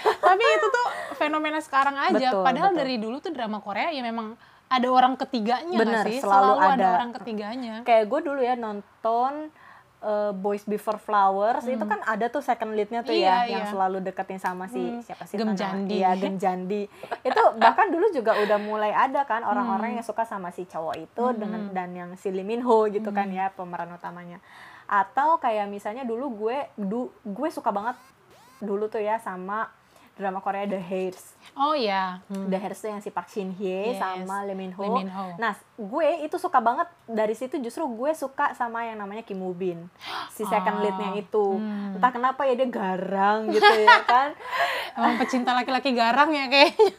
Tapi 0.24 0.44
itu 0.50 0.68
tuh 0.68 0.88
fenomena 1.16 1.60
sekarang 1.60 1.94
aja. 1.96 2.18
Betul, 2.32 2.42
Padahal 2.42 2.72
betul. 2.72 2.80
dari 2.80 2.96
dulu 2.98 3.18
tuh 3.20 3.30
drama 3.30 3.60
Korea 3.60 3.90
ya 3.90 4.02
memang 4.02 4.34
ada 4.66 4.88
orang 4.90 5.14
ketiganya 5.16 5.78
Bener, 5.78 6.02
sih? 6.04 6.18
selalu 6.18 6.54
ada. 6.58 6.74
ada. 6.74 6.88
orang 6.96 7.12
ketiganya. 7.14 7.76
kayak 7.84 8.06
gue 8.06 8.20
dulu 8.24 8.42
ya 8.42 8.56
nonton 8.56 9.54
uh, 10.02 10.32
Boys 10.34 10.64
Before 10.64 10.98
Flowers 10.98 11.62
itu 11.66 11.80
kan 11.82 12.02
ada 12.04 12.26
tuh 12.28 12.42
second 12.42 12.74
leadnya 12.74 13.02
tuh 13.02 13.14
Hmm. 13.14 13.22
Iya, 13.22 13.36
ya 13.38 13.52
yang 13.52 13.64
iya. 13.64 13.70
selalu 13.70 13.98
deketin 14.02 14.36
sama 14.38 14.66
si 14.66 14.82
Hmm, 14.82 15.00
siapa 15.00 15.24
sih 15.24 15.36
Gem 15.36 15.46
nama- 15.46 15.56
Jandi. 15.56 15.94
iya 15.94 16.12
Gem 16.16 16.36
Jandi 16.36 16.82
itu 17.22 17.42
bahkan 17.56 17.88
dulu 17.88 18.10
juga 18.10 18.34
udah 18.36 18.58
mulai 18.60 18.90
ada 18.90 19.22
kan 19.24 19.40
Hmm. 19.40 19.52
orang-orang 19.52 19.96
yang 19.96 20.04
suka 20.04 20.24
sama 20.24 20.50
si 20.50 20.66
cowok 20.66 20.96
itu 20.98 21.24
dengan 21.36 21.70
dan 21.70 21.94
yang 21.94 22.10
si 22.16 22.28
Lee 22.28 22.42
Min 22.44 22.62
Ho 22.62 22.88
gitu 22.88 23.10
kan 23.10 23.28
Hmm. 23.28 23.38
ya 23.38 23.46
pemeran 23.50 23.88
utamanya 23.90 24.42
atau 24.86 25.38
kayak 25.38 25.66
misalnya 25.66 26.04
dulu 26.04 26.28
gue 26.42 26.58
du, 26.76 27.02
gue 27.24 27.50
suka 27.50 27.70
banget 27.70 27.96
dulu 28.64 28.88
tuh 28.88 28.98
ya 28.98 29.20
sama 29.20 29.68
drama 30.14 30.40
Korea 30.40 30.64
The 30.64 30.78
Hairs 30.80 31.34
Oh 31.54 31.74
ya. 31.74 32.22
Hmm. 32.28 32.46
The 32.48 32.56
Hairs 32.56 32.78
tuh 32.78 32.88
yang 32.88 32.98
si 32.98 33.10
Park 33.10 33.28
Shin 33.28 33.50
Hye 33.52 33.92
Yes, 33.92 34.00
sama 34.00 34.42
Lee 34.42 34.54
Min 34.54 34.70
Ho. 34.72 34.82
Lee 34.84 34.94
Min 35.00 35.10
Ho. 35.10 35.34
Nah, 35.36 35.54
gue 35.76 36.08
itu 36.22 36.34
suka 36.36 36.58
banget 36.60 36.86
dari 37.04 37.34
situ 37.34 37.58
justru 37.58 37.86
gue 37.88 38.10
suka 38.12 38.54
sama 38.54 38.82
yang 38.84 38.96
namanya 38.96 39.22
Kim 39.22 39.38
Woo 39.38 39.52
Bin. 39.52 39.86
Si 40.30 40.42
second 40.44 40.78
Ah, 40.78 40.82
leadnya 40.82 41.14
itu. 41.16 41.46
hmm. 41.52 41.94
Entah 41.94 42.10
kenapa 42.10 42.42
ya 42.44 42.54
dia 42.54 42.66
garang 42.68 43.50
gitu 43.50 43.62
ya 43.66 44.02
kan. 44.08 44.34
Emang 44.96 45.18
pecinta 45.18 45.52
laki-laki 45.52 45.92
garang 45.92 46.30
ya 46.30 46.46
kayaknya. 46.48 46.94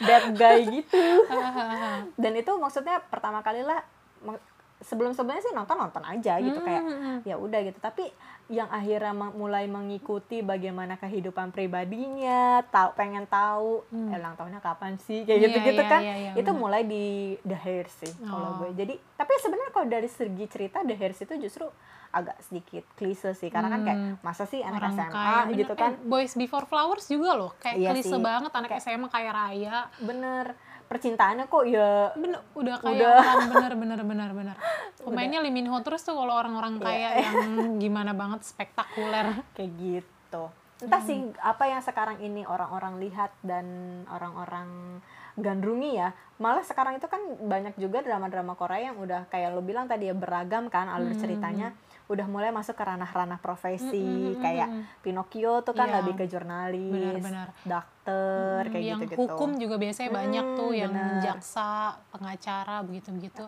Bad 0.00 0.24
guy 0.32 0.58
gitu. 0.72 0.98
Dan 2.16 2.32
itu 2.34 2.52
maksudnya 2.54 3.02
pertama 3.02 3.38
kali 3.40 3.60
lah 3.60 3.82
mak- 4.20 4.42
sebelum-sebelumnya 4.80 5.38
sih 5.40 5.52
nonton-nonton 5.52 6.02
aja 6.04 6.38
gitu 6.38 6.58
kayak 6.58 6.82
Hmm. 6.82 7.16
ya 7.22 7.34
udah 7.36 7.58
gitu. 7.60 7.78
Tapi 7.78 8.10
yang 8.52 8.68
akhirnya 8.68 9.10
mulai 9.32 9.64
mengikuti 9.66 10.40
bagaimana 10.40 10.94
kehidupan 10.94 11.50
pribadinya, 11.50 12.60
tahu 12.64 12.92
pengen 12.92 13.24
tahu 13.24 13.80
Hmm. 13.88 14.08
eh, 14.08 14.18
ulang 14.18 14.34
tahunnya 14.34 14.60
kapan 14.60 14.94
sih 14.98 15.24
kayak 15.24 15.34
Iya, 15.34 15.46
gitu-gitu 15.48 15.80
iya, 15.80 15.88
kan. 15.88 16.00
iya, 16.00 16.14
iya, 16.18 16.30
itu 16.34 16.44
benar. 16.46 16.60
mulai 16.60 16.82
di 16.84 17.04
The 17.40 17.56
Hairs 17.56 17.92
sih 17.98 18.12
kalau 18.22 18.48
Oh. 18.50 18.56
gue. 18.60 18.76
Jadi 18.76 18.94
tapi 19.12 19.32
sebenarnya 19.38 19.72
kalau 19.72 19.86
dari 19.86 20.06
segi 20.06 20.44
cerita 20.46 20.80
The 20.80 20.92
Hairs 20.92 21.18
itu 21.18 21.34
justru 21.38 21.64
agak 22.10 22.36
sedikit 22.42 22.84
klise 22.92 23.32
sih 23.32 23.48
karena 23.48 23.68
kan 23.68 23.80
kayak 23.82 23.98
Hmm. 23.98 24.14
masa 24.20 24.44
sih 24.44 24.60
anak 24.60 24.84
Orang 24.84 24.92
SMA 24.92 25.08
kaya, 25.08 25.32
bener. 25.42 25.56
gitu 25.56 25.72
kan. 25.74 25.90
Eh, 25.90 26.04
Boys 26.04 26.32
Before 26.34 26.66
Flowers 26.66 27.08
juga 27.08 27.32
loh, 27.32 27.56
kayak 27.56 27.76
Iya 27.78 27.90
klise 27.90 28.12
sih. 28.12 28.20
banget 28.20 28.52
anak 28.52 28.68
Kayak- 28.70 28.84
SMA 28.84 29.08
kaya 29.08 29.32
raya. 29.32 29.76
Bener 29.98 30.52
percintaannya 30.92 31.48
kok 31.48 31.64
ya 31.64 32.12
bener 32.12 32.44
udah 32.52 32.76
kayak 32.78 33.00
Udah. 33.00 33.16
orang 33.16 33.40
bener 33.56 33.72
bener 33.74 34.00
bener 34.04 34.30
bener 34.34 34.56
pemainnya 35.00 35.40
Lee 35.40 35.48
Min 35.50 35.64
Ho 35.66 35.80
terus 35.80 36.04
tuh 36.04 36.12
kalau 36.12 36.36
orang-orang 36.36 36.76
Iya. 36.76 36.84
kaya 36.84 37.08
yang 37.24 37.40
gimana 37.80 38.12
banget 38.12 38.44
spektakuler 38.44 39.40
kayak 39.56 39.72
gitu. 39.74 40.52
Entah 40.78 40.98
Hmm. 40.98 41.08
sih 41.08 41.18
apa 41.40 41.64
yang 41.64 41.80
sekarang 41.80 42.20
ini 42.20 42.44
orang-orang 42.44 42.98
lihat 42.98 43.32
dan 43.40 43.64
orang-orang 44.06 45.00
gandrungi 45.34 45.96
ya. 45.96 46.10
Malah 46.36 46.60
sekarang 46.60 46.98
itu 46.98 47.06
kan 47.06 47.22
banyak 47.40 47.72
juga 47.76 48.02
drama-drama 48.02 48.52
Korea 48.52 48.90
yang 48.90 48.98
udah 48.98 49.24
kayak 49.26 49.48
lo 49.50 49.62
bilang 49.62 49.86
tadi 49.86 50.10
ya 50.10 50.14
beragam 50.14 50.66
kan 50.66 50.86
alur 50.86 51.10
Hmm, 51.10 51.22
ceritanya. 51.22 51.68
Udah 52.06 52.26
mulai 52.26 52.48
masuk 52.48 52.72
ke 52.72 52.82
ranah-ranah 52.82 53.38
profesi 53.38 53.98
Hmm, 53.98 54.32
hmm, 54.32 54.40
kayak 54.40 54.68
hmm. 54.68 54.82
Pinocchio 55.00 55.60
tuh 55.60 55.72
kan 55.72 55.86
Iya. 55.86 55.96
lebih 55.98 56.14
ke 56.16 56.24
jurnalis, 56.26 56.92
Benar-benar. 57.18 57.48
dokter 57.62 58.62
Hmm, 58.62 58.72
kayak 58.72 58.84
yang 58.84 59.00
gitu-gitu. 59.00 59.18
hukum 59.22 59.50
juga 59.56 59.76
biasanya 59.76 60.10
banyak 60.10 60.44
Hmm, 60.44 60.56
tuh 60.56 60.70
yang 60.72 60.92
benar. 60.92 61.22
jaksa 61.22 61.70
pengacara 62.10 62.82
begitu-begitu 62.82 63.46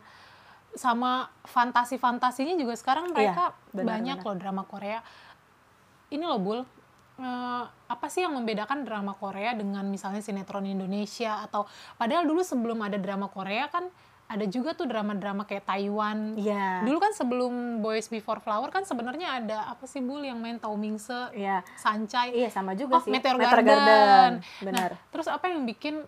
sama 0.73 1.30
fantasi-fantasinya 1.44 2.54
juga 2.54 2.75
sekarang 2.75 3.11
mereka 3.11 3.50
Iya, 3.50 3.73
benar, 3.73 3.87
banyak 3.92 4.16
benar. 4.18 4.26
loh 4.26 4.37
drama 4.37 4.62
Korea 4.64 4.99
ini 6.08 6.25
loh 6.25 6.38
bul 6.38 6.61
eh, 7.14 7.62
apa 7.87 8.06
sih 8.08 8.26
yang 8.26 8.34
membedakan 8.34 8.82
drama 8.82 9.14
Korea 9.14 9.54
dengan 9.54 9.87
misalnya 9.87 10.18
sinetron 10.18 10.66
Indonesia 10.66 11.38
atau 11.40 11.62
padahal 11.94 12.26
dulu 12.26 12.42
sebelum 12.42 12.82
ada 12.82 12.99
drama 12.99 13.30
Korea 13.30 13.70
kan 13.70 13.87
ada 14.26 14.44
juga 14.46 14.72
tuh 14.72 14.84
drama-drama 14.84 15.44
kayak 15.44 15.64
Taiwan 15.64 16.32
Iya. 16.34 16.80
Dulu 16.80 16.96
kan 16.96 17.12
sebelum 17.12 17.52
Boys 17.78 18.08
Before 18.08 18.38
Flower 18.38 18.68
kan 18.68 18.82
sebenarnya 18.82 19.38
ada 19.38 19.68
apa 19.68 19.84
sih 19.84 19.98
Bul 19.98 20.22
yang 20.22 20.38
main 20.38 20.56
Tau 20.56 20.74
Mingse, 20.74 21.30
Iya. 21.30 21.60
Sancai. 21.74 22.32
Iya 22.32 22.48
sama 22.48 22.72
juga 22.72 22.98
Oh, 22.98 23.00
sih. 23.00 23.10
Meteor, 23.10 23.36
Meteor 23.36 23.60
Garden. 23.60 24.32
Benar. 24.60 24.90
Nah, 24.90 25.02
terus 25.08 25.26
apa 25.26 25.46
yang 25.46 25.62
bikin 25.64 26.02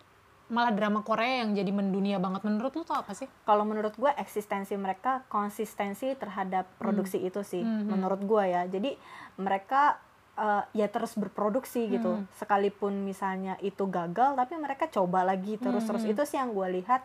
malah 0.47 0.71
drama 0.71 1.01
Korea 1.01 1.43
yang 1.43 1.51
jadi 1.51 1.67
mendunia 1.69 2.17
banget 2.17 2.39
menurut 2.41 2.71
lu 2.71 2.81
tuh 2.81 2.95
apa 2.95 3.11
sih? 3.11 3.27
kalau 3.43 3.63
menurut 3.63 3.91
gue 3.93 4.07
eksistensi 4.13 4.73
mereka 4.75 5.27
konsistensi 5.27 6.07
terhadap 6.13 6.63
produksi 6.77 7.19
itu 7.19 7.43
sih 7.43 7.59
Hmm, 7.59 7.83
hmm. 7.83 7.87
menurut 7.89 8.21
gue 8.21 8.43
ya 8.45 8.63
jadi 8.65 8.95
mereka 9.35 9.99
eh, 10.35 10.63
ya 10.73 10.87
terus 10.87 11.13
berproduksi 11.13 11.89
gitu 11.89 12.15
Hmm. 12.15 12.31
sekalipun 12.33 12.95
misalnya 13.01 13.59
itu 13.59 13.83
gagal 13.87 14.35
tapi 14.35 14.55
mereka 14.55 14.87
coba 14.87 15.25
lagi 15.25 15.57
terus 15.57 15.83
terus 15.83 16.01
Hmm. 16.01 16.11
itu 16.11 16.23
sih 16.23 16.37
yang 16.37 16.51
gue 16.51 16.67
lihat 16.73 17.03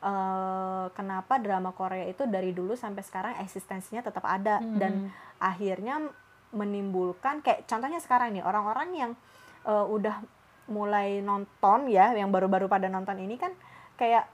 eh, 0.00 0.86
kenapa 0.92 1.36
drama 1.36 1.70
Korea 1.70 2.04
itu 2.04 2.22
dari 2.24 2.50
dulu 2.50 2.74
sampai 2.74 3.02
sekarang 3.02 3.34
eksistensinya 3.38 4.00
tetap 4.00 4.22
ada 4.22 4.58
Hmm. 4.58 4.76
dan 4.76 4.92
akhirnya 5.36 5.98
menimbulkan 6.50 7.40
kayak 7.40 7.64
contohnya 7.64 7.98
sekarang 7.98 8.32
nih 8.32 8.42
orang-orang 8.42 8.88
yang 8.92 9.12
eh, 9.64 9.84
udah 9.86 10.22
mulai 10.66 11.18
nonton 11.20 11.88
ya 11.88 12.12
yang 12.12 12.28
baru-baru 12.28 12.66
pada 12.66 12.86
nonton 12.86 13.16
ini 13.16 13.36
kan 13.36 13.52
kayak 13.94 14.24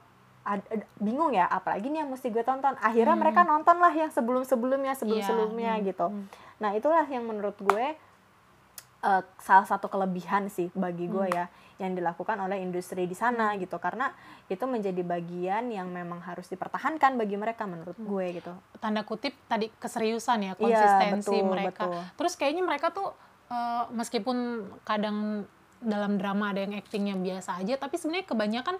ad- 0.43 0.67
ad- 0.69 0.87
bingung 0.97 1.31
ya 1.31 1.43
apalagi 1.45 1.87
nih 1.87 1.99
yang 1.99 2.11
mesti 2.11 2.29
gue 2.29 2.43
tonton 2.43 2.77
akhirnya 2.77 3.13
Hmm. 3.13 3.23
mereka 3.23 3.41
nonton 3.41 3.75
lah 3.75 3.89
yang 3.89 4.07
sebelum-sebelumnya 4.09 4.93
sebelum-sebelumnya 4.93 5.73
Iya, 5.75 5.85
gitu 5.87 6.07
hmm. 6.07 6.25
nah 6.57 6.71
itulah 6.71 7.03
yang 7.05 7.23
menurut 7.23 7.57
gue 7.57 7.97
eh, 9.05 9.21
salah 9.37 9.63
satu 9.63 9.85
kelebihan 9.85 10.49
sih 10.49 10.73
bagi 10.73 11.05
gue 11.05 11.27
Hmm. 11.27 11.37
ya 11.37 11.45
yang 11.75 11.91
dilakukan 11.91 12.39
oleh 12.39 12.57
industri 12.57 13.03
di 13.03 13.13
sana 13.13 13.51
gitu 13.55 13.75
karena 13.77 14.07
itu 14.47 14.63
menjadi 14.65 15.03
bagian 15.03 15.67
yang 15.69 15.91
memang 15.91 16.23
harus 16.23 16.47
dipertahankan 16.47 17.13
bagi 17.13 17.35
mereka 17.35 17.63
menurut 17.65 17.93
Hmm. 17.93 18.07
gue 18.07 18.25
gitu 18.33 18.51
tanda 18.77 19.03
kutip 19.03 19.35
tadi 19.45 19.67
keseriusan 19.75 20.39
ya 20.41 20.45
Iya, 20.47 20.55
konsistensi 20.55 21.35
betul, 21.35 21.51
mereka 21.51 21.83
betul. 21.85 22.01
terus 22.15 22.33
kayaknya 22.33 22.63
mereka 22.63 22.89
tuh 22.89 23.11
eh, 23.45 23.83
meskipun 23.91 24.37
kadang 24.81 25.45
dalam 25.77 26.17
drama 26.17 26.49
ada 26.49 26.65
yang 26.65 26.73
actingnya 26.73 27.13
biasa 27.13 27.61
aja 27.61 27.77
tapi 27.77 27.93
sebenarnya 27.95 28.25
kebanyakan 28.25 28.75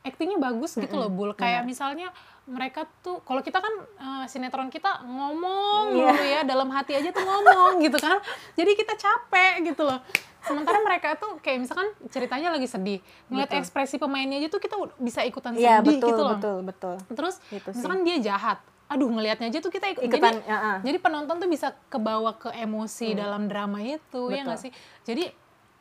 actingnya 0.00 0.36
bagus 0.36 0.74
gitu 0.74 0.92
loh 0.92 1.08
bul 1.08 1.32
kayak 1.32 1.62
misalnya 1.62 2.12
mereka 2.50 2.84
tuh 3.00 3.22
kalau 3.22 3.40
kita 3.40 3.62
kan 3.62 3.70
eh, 3.96 4.24
sinetron 4.26 4.68
kita 4.68 5.06
ngomong 5.06 5.94
Iya. 5.94 6.10
mulu 6.10 6.24
ya 6.26 6.40
dalam 6.42 6.68
hati 6.68 6.98
aja 6.98 7.08
tuh 7.08 7.22
ngomong 7.22 7.78
gitu 7.80 7.96
kan 7.96 8.18
jadi 8.52 8.70
kita 8.74 8.94
capek 8.94 9.62
gitu 9.64 9.86
loh 9.86 10.02
sementara 10.40 10.80
mereka 10.80 11.14
tuh 11.14 11.36
kayak 11.38 11.62
misalkan 11.62 11.86
ceritanya 12.08 12.48
lagi 12.50 12.64
sedih 12.64 12.98
ngeliat 13.28 13.48
Betul. 13.48 13.60
ekspresi 13.60 13.96
pemainnya 13.96 14.40
aja 14.40 14.48
tuh 14.48 14.58
kita 14.58 14.74
bisa 14.98 15.20
ikutan 15.22 15.52
iya 15.54 15.78
sedih 15.78 16.00
betul 16.00 16.08
gitu 16.10 16.22
loh 16.22 16.36
betul 16.36 16.56
betul 16.64 16.96
terus 17.12 17.36
Itu 17.48 17.70
sih. 17.70 17.76
misalkan 17.78 18.00
dia 18.02 18.16
jahat 18.18 18.58
aduh 18.90 19.06
ngelihatnya 19.06 19.46
aja 19.46 19.62
tuh 19.62 19.70
kita 19.70 19.86
ikut 19.94 20.02
ikutan 20.02 20.34
jadi 20.34 20.50
ya, 20.50 20.56
ah. 20.58 20.78
jadi 20.82 20.98
penonton 20.98 21.38
tuh 21.38 21.46
bisa 21.46 21.70
kebawa 21.86 22.34
ke 22.34 22.50
emosi 22.50 23.14
dalam 23.14 23.46
drama 23.46 23.78
itu 23.78 24.32
ya 24.34 24.42
Betul. 24.42 24.46
nggak 24.50 24.58
sih 24.58 24.70
jadi 25.06 25.24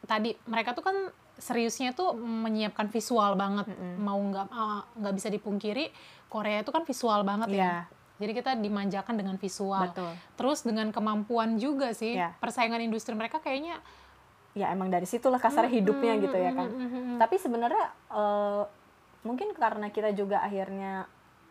tadi 0.06 0.38
mereka 0.46 0.78
tuh 0.78 0.86
kan 0.86 0.96
seriusnya 1.40 1.96
tuh 1.96 2.14
menyiapkan 2.16 2.92
visual 2.92 3.34
banget 3.34 3.66
mau 3.98 4.20
nggak 4.20 4.48
ah, 4.52 4.84
nggak 5.00 5.14
bisa 5.16 5.28
dipungkiri 5.32 5.90
Korea 6.30 6.62
itu 6.62 6.70
kan 6.70 6.84
visual 6.86 7.24
banget 7.24 7.50
Iya. 7.50 7.64
ya 7.64 7.76
jadi 8.20 8.32
kita 8.36 8.52
dimanjakan 8.60 9.16
dengan 9.16 9.40
visual 9.40 9.90
Betul. 9.90 10.12
terus 10.36 10.68
dengan 10.68 10.92
kemampuan 10.92 11.56
juga 11.56 11.96
sih 11.96 12.20
Iya. 12.20 12.36
persaingan 12.38 12.84
industri 12.84 13.16
mereka 13.16 13.40
kayaknya 13.40 13.80
ya 14.54 14.70
emang 14.76 14.92
dari 14.92 15.08
situlah 15.08 15.40
kasar 15.40 15.72
hidupnya 15.72 16.20
gitu 16.20 16.36
ya 16.36 16.52
kan 16.52 16.68
mm, 16.68 17.16
tapi 17.18 17.40
sebenarnya 17.40 17.86
eh, 18.12 18.64
mungkin 19.24 19.56
karena 19.56 19.88
kita 19.92 20.12
juga 20.12 20.44
akhirnya 20.44 21.08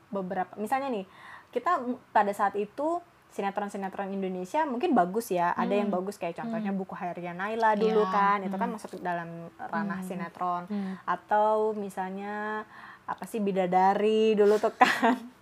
beberapa 0.08 0.52
misalnya 0.56 0.88
nih 0.92 1.06
kita 1.48 1.80
pada 2.12 2.32
saat 2.36 2.52
itu 2.56 3.00
sinetron-sinetron 3.28 4.08
Indonesia 4.10 4.64
mungkin 4.64 4.96
bagus 4.96 5.30
ya. 5.30 5.52
Ada 5.54 5.74
yang 5.78 5.92
bagus 5.92 6.16
kayak 6.16 6.40
contohnya 6.40 6.72
buku 6.72 6.94
Hairya 6.96 7.36
Naila 7.36 7.76
dulu 7.76 8.02
Iya, 8.02 8.12
kan. 8.12 8.38
Itu 8.42 8.56
kan 8.56 8.68
masuk 8.72 8.98
dalam 8.98 9.52
ranah 9.60 10.00
sinetron. 10.02 10.64
Hmm. 10.68 10.94
atau 11.04 11.72
misalnya 11.76 12.64
apa 13.08 13.24
sih 13.24 13.40
bidadari 13.40 14.36
dulu 14.36 14.56
tuh 14.60 14.72
kan. 14.76 15.16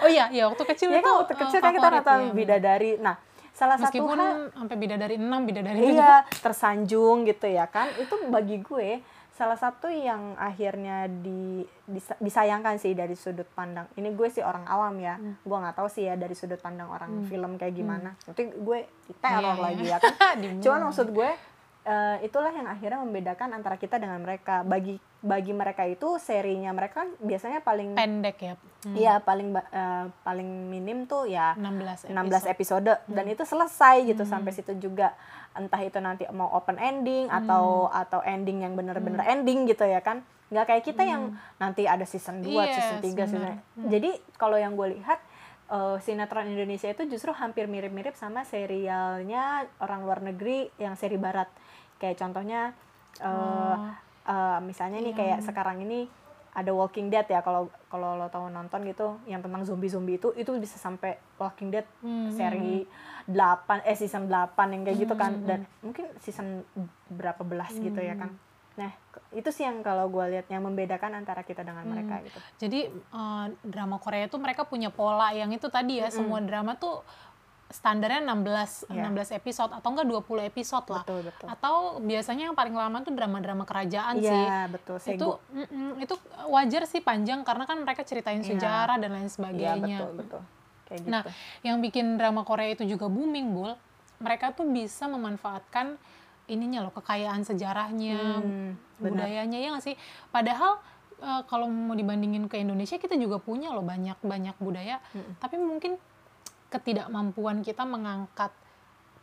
Oh 0.00 0.08
iya 0.08 0.30
ya 0.32 0.48
waktu 0.48 0.64
kecil 0.64 0.88
ya 0.88 1.02
itu 1.02 1.04
kan? 1.04 1.18
Waktu 1.26 1.34
kecil 1.44 1.58
kan 1.60 1.72
kita 1.74 1.88
nonton 1.90 1.98
iya, 1.98 2.24
benar. 2.24 2.38
bidadari. 2.38 2.90
Nah 3.02 3.14
salah 3.52 3.74
satu 3.74 3.90
meskipun 3.90 4.16
hal 4.16 4.32
sampai 4.54 4.76
bidadari 4.78 5.14
6 5.18 5.28
bidadari 5.50 5.78
iya 5.92 6.22
tersanjung 6.40 7.26
gitu 7.26 7.46
ya 7.50 7.66
kan. 7.68 7.90
Itu 7.98 8.30
bagi 8.30 8.62
gue 8.62 9.02
salah 9.38 9.54
satu 9.54 9.86
yang 9.86 10.34
akhirnya 10.34 11.06
di, 11.06 11.62
disa- 11.84 12.18
disayangkan 12.18 12.74
sih 12.76 12.90
dari 12.92 13.14
sudut 13.14 13.46
pandang 13.48 13.86
ini 13.94 14.10
gue 14.10 14.28
sih 14.28 14.42
orang 14.42 14.66
awam 14.66 14.98
ya 14.98 15.14
Hmm. 15.14 15.38
gue 15.38 15.56
nggak 15.56 15.76
tahu 15.76 15.86
sih 15.86 16.04
ya 16.04 16.14
dari 16.14 16.34
sudut 16.34 16.58
pandang 16.58 16.86
orang 16.88 17.22
film 17.24 17.54
kayak 17.54 17.70
gimana 17.72 18.18
nanti 18.20 18.50
gue 18.50 18.78
teror 19.16 19.54
Iya, 19.54 19.62
lagi 19.62 19.84
iya. 19.84 19.96
ya. 19.96 20.10
Kan 20.10 20.38
cuman 20.64 20.80
maksud 20.84 21.08
gue 21.08 21.30
eh, 21.84 22.16
itulah 22.20 22.50
yang 22.50 22.66
akhirnya 22.66 22.98
membedakan 22.98 23.48
antara 23.52 23.74
kita 23.74 23.96
dengan 23.96 24.18
mereka. 24.18 24.60
Bagi 24.60 24.98
bagi 25.18 25.50
mereka 25.50 25.82
itu 25.82 26.14
serinya 26.16 26.70
mereka 26.70 27.02
kan 27.02 27.10
biasanya 27.18 27.58
paling 27.60 27.94
pendek 27.94 28.36
ya. 28.38 28.54
Hmm, 28.78 28.94
iya 28.94 29.14
paling 29.18 29.50
ba- 29.50 29.66
eh, 29.66 30.04
paling 30.20 30.46
minim 30.68 31.02
tuh 31.04 31.24
ya 31.24 31.54
16 31.54 32.10
16 32.10 32.44
episode. 32.46 32.84
episode. 32.84 33.08
Dan 33.08 33.24
itu 33.26 33.42
selesai 33.42 34.04
gitu 34.04 34.22
sampai 34.24 34.52
situ 34.52 34.76
juga 34.76 35.16
entah 35.58 35.82
itu 35.82 35.98
nanti 35.98 36.22
mau 36.30 36.48
open 36.50 36.78
ending 36.78 37.26
atau 37.28 37.64
atau 37.92 38.22
ending 38.22 38.62
yang 38.62 38.72
bener-bener 38.72 39.20
ending 39.26 39.66
gitu 39.66 39.82
ya 39.82 39.98
kan. 39.98 40.22
Nggak 40.48 40.64
kayak 40.66 40.84
kita 40.86 41.02
yang 41.02 41.22
nanti 41.56 41.84
ada 41.84 42.02
season 42.02 42.40
2, 42.40 42.48
Yes, 42.48 42.74
season 42.74 42.98
3, 42.98 43.04
season 43.04 43.28
benar. 43.36 43.54
jadi 43.84 44.10
kalau 44.34 44.56
yang 44.56 44.72
gue 44.72 44.94
lihat 44.94 45.20
eh, 45.68 45.96
sinetron 46.00 46.48
Indonesia 46.48 46.88
itu 46.88 47.04
justru 47.04 47.28
hampir 47.32 47.66
mirip-mirip 47.66 48.14
sama 48.14 48.40
serialnya 48.42 49.44
orang 49.78 50.00
luar 50.00 50.22
negeri 50.22 50.72
yang 50.76 50.94
seri 50.94 51.16
barat. 51.16 51.50
Kayak 51.98 52.16
contohnya 52.18 52.72
eh, 53.18 53.28
Oh. 53.28 53.76
eh, 54.24 54.58
misalnya 54.62 54.98
nih 55.00 55.12
kayak 55.12 55.38
sekarang 55.42 55.82
ini 55.82 56.06
ada 56.58 56.74
Walking 56.74 57.06
Dead 57.06 57.22
ya 57.24 57.38
kalau 57.38 57.70
kalau 57.86 58.18
lo 58.18 58.26
tahu 58.26 58.50
nonton 58.50 58.82
gitu 58.82 59.22
yang 59.24 59.38
tentang 59.38 59.62
zombie-zombie 59.62 60.18
itu 60.18 60.34
itu 60.34 60.50
bisa 60.58 60.74
sampai 60.74 61.14
Walking 61.38 61.70
Dead 61.70 61.86
Hmm, 62.00 62.26
seri 62.28 62.82
8 63.24 63.86
eh 63.86 63.94
season 63.94 64.26
8 64.26 64.74
yang 64.74 64.82
kayak 64.82 64.98
gitu 64.98 65.14
Hmm, 65.14 65.22
kan 65.22 65.32
dan 65.44 65.60
mungkin 65.78 66.10
season 66.18 66.66
berapa 67.06 67.40
belas 67.42 67.70
gitu 67.78 67.96
ya 67.96 68.18
kan. 68.18 68.34
Nah, 68.74 68.94
itu 69.30 69.50
sih 69.50 69.66
yang 69.66 69.82
kalau 69.82 70.06
gue 70.06 70.22
lihat 70.30 70.46
yang 70.46 70.62
membedakan 70.62 71.10
antara 71.12 71.42
kita 71.42 71.62
dengan 71.62 71.82
Hmm. 71.82 71.94
mereka 71.94 72.22
gitu. 72.22 72.38
Jadi 72.58 72.80
eh, 72.90 73.46
drama 73.62 73.98
Korea 73.98 74.26
itu 74.26 74.38
mereka 74.38 74.62
punya 74.62 74.90
pola 74.90 75.30
yang 75.30 75.50
itu 75.50 75.66
tadi 75.68 75.98
ya 75.98 76.10
semua 76.10 76.38
drama 76.40 76.74
tuh 76.74 77.02
standarnya 77.68 78.24
16 78.24 78.88
Iya. 78.88 79.04
16 79.06 79.28
episode 79.34 79.70
atau 79.70 79.88
enggak 79.88 80.08
20 80.08 80.40
episode 80.42 80.86
lah. 80.88 81.04
Betul, 81.04 81.20
betul. 81.22 81.46
Atau 81.46 81.74
biasanya 82.00 82.48
yang 82.48 82.56
paling 82.56 82.72
lama 82.72 82.96
tuh 83.00 83.12
drama-drama 83.12 83.62
kerajaan 83.62 84.16
sih. 84.18 84.32
Iya, 84.32 84.60
betul. 84.68 84.96
Itu 84.96 85.04
Sego. 85.04 85.30
mm-mm, 85.50 86.00
itu 86.00 86.14
wajar 86.48 86.82
sih 86.84 86.98
panjang 86.98 87.44
karena 87.44 87.64
kan 87.64 87.76
mereka 87.78 88.02
ceritain 88.02 88.40
Iya. 88.40 88.56
sejarah 88.56 88.96
dan 88.96 89.10
lain 89.12 89.22
Iya, 89.22 89.34
sebagainya. 89.34 89.98
betul, 90.00 90.12
betul. 90.16 90.42
Kayak 90.84 90.98
gitu. 90.98 91.10
Nah, 91.10 91.22
yang 91.60 91.76
bikin 91.78 92.16
drama 92.16 92.40
Korea 92.42 92.72
itu 92.72 92.82
juga 92.82 93.04
booming, 93.06 93.52
Bul, 93.52 93.76
mereka 94.18 94.50
tuh 94.50 94.64
bisa 94.64 95.04
memanfaatkan 95.04 96.00
ininya 96.46 96.80
loh, 96.80 96.92
kekayaan 96.92 97.44
sejarahnya, 97.44 98.40
Hmm, 98.40 98.72
budayanya 98.98 99.60
ya 99.60 99.68
nggak 99.70 99.84
sih? 99.84 99.96
Padahal 100.28 100.80
eh, 101.18 101.42
kalau 101.44 101.66
mau 101.66 101.92
dibandingin 101.92 102.46
ke 102.46 102.56
Indonesia 102.56 102.94
kita 102.94 103.12
juga 103.14 103.36
punya 103.36 103.68
loh 103.68 103.82
banyak-banyak 103.82 104.56
budaya, 104.56 105.02
tapi 105.36 105.58
mungkin 105.58 105.98
ketidakmampuan 106.68 107.60
kita 107.60 107.82
mengangkat 107.82 108.52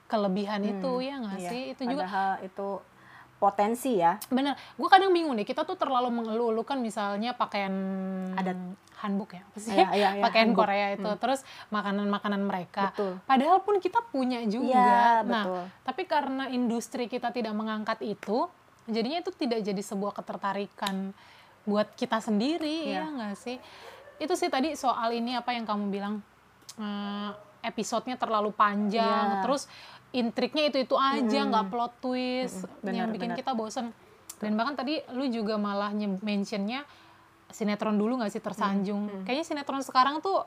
kelebihan 0.06 0.62
itu 0.62 1.02
ya 1.02 1.18
nggak 1.18 1.40
Iya, 1.40 1.50
sih? 1.50 1.62
Itu 1.74 1.82
juga 1.86 2.06
Padahal 2.06 2.34
itu 2.42 2.70
potensi 3.36 3.92
ya. 3.98 4.16
bener. 4.30 4.54
Gue 4.74 4.88
kadang 4.88 5.12
bingung 5.12 5.36
deh, 5.36 5.44
kita 5.44 5.62
tuh 5.62 5.76
terlalu 5.76 6.08
mengeluh-elukan 6.10 6.78
misalnya 6.78 7.34
pakaian 7.34 7.74
Adat. 8.34 8.58
hanbok 8.96 9.36
ya, 9.36 9.44
apa 9.44 9.58
sih? 9.60 9.76
Iya, 9.76 9.88
iya, 9.92 10.10
pakaian 10.24 10.50
hanbok. 10.50 10.66
Korea 10.66 10.88
itu, 10.96 11.10
terus 11.20 11.44
makanan-makanan 11.68 12.42
mereka. 12.42 12.90
Betul. 12.90 13.20
Padahal 13.22 13.60
pun 13.60 13.76
kita 13.78 14.00
punya 14.08 14.40
juga. 14.48 14.72
Iya, 14.72 15.04
nah, 15.22 15.44
betul. 15.44 15.64
tapi 15.84 16.04
karena 16.08 16.44
industri 16.48 17.06
kita 17.06 17.30
tidak 17.30 17.52
mengangkat 17.52 18.00
itu, 18.02 18.48
jadinya 18.88 19.20
itu 19.20 19.30
tidak 19.30 19.62
jadi 19.62 19.82
sebuah 19.84 20.16
ketertarikan 20.16 21.12
buat 21.68 21.92
kita 21.92 22.24
sendiri, 22.24 22.88
Iya. 22.88 23.04
ya 23.04 23.12
nggak 23.12 23.36
sih? 23.36 23.58
Itu 24.16 24.34
sih 24.34 24.48
tadi 24.48 24.74
soal 24.74 25.12
ini 25.12 25.36
apa 25.36 25.52
yang 25.52 25.68
kamu 25.68 25.92
bilang, 25.92 26.24
eh, 26.76 27.32
episodenya 27.62 28.16
terlalu 28.16 28.52
panjang, 28.52 29.28
Iya. 29.32 29.42
terus 29.42 29.66
intriknya 30.12 30.70
itu 30.70 30.78
itu 30.80 30.96
aja, 30.96 31.40
nggak 31.44 31.66
plot 31.68 31.94
twist, 32.00 32.64
Mm-mm, 32.64 32.80
benar, 32.82 32.96
yang 32.96 33.08
bikin 33.10 33.30
benar. 33.32 33.40
kita 33.40 33.52
bosen. 33.52 33.90
Dan 34.38 34.54
bahkan 34.54 34.76
tadi 34.76 35.00
lu 35.12 35.26
juga 35.28 35.56
malah 35.56 35.90
mentionnya 36.22 36.84
sinetron 37.48 37.96
dulu 37.96 38.20
nggak 38.20 38.30
sih 38.30 38.40
tersanjung. 38.40 39.24
Kayaknya 39.24 39.46
sinetron 39.46 39.82
sekarang 39.82 40.20
tuh 40.20 40.44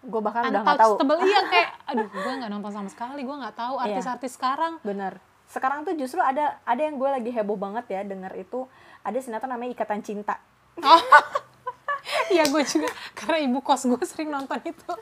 Gue 0.00 0.16
bahkan 0.18 0.48
udah 0.48 0.64
nggak 0.64 0.80
tahu. 0.80 0.92
iya 1.28 1.40
kayak 1.46 1.70
aduh 1.92 2.08
gue 2.08 2.32
nggak 2.40 2.48
nonton 2.48 2.72
sama 2.72 2.88
sekali 2.88 3.20
gue 3.20 3.36
nggak 3.36 3.52
tahu 3.52 3.74
Iya. 3.76 3.84
artis-artis 3.92 4.32
sekarang 4.32 4.80
Bener. 4.80 5.20
Sekarang 5.44 5.84
tuh 5.84 5.92
justru 5.92 6.18
ada 6.18 6.56
ada 6.64 6.80
yang 6.80 6.96
gue 6.96 7.04
lagi 7.04 7.28
heboh 7.28 7.54
banget 7.54 7.84
ya 7.90 8.00
dengar 8.02 8.32
itu 8.32 8.64
ada 9.04 9.18
sinetron 9.20 9.52
namanya 9.52 9.76
Ikatan 9.76 10.00
Cinta. 10.00 10.40
iya 12.32 12.48
gue 12.48 12.62
juga 12.64 12.88
karena 13.12 13.44
ibu 13.44 13.60
kos 13.60 13.84
gue 13.84 14.00
sering 14.02 14.30
nonton 14.30 14.56
itu 14.64 14.92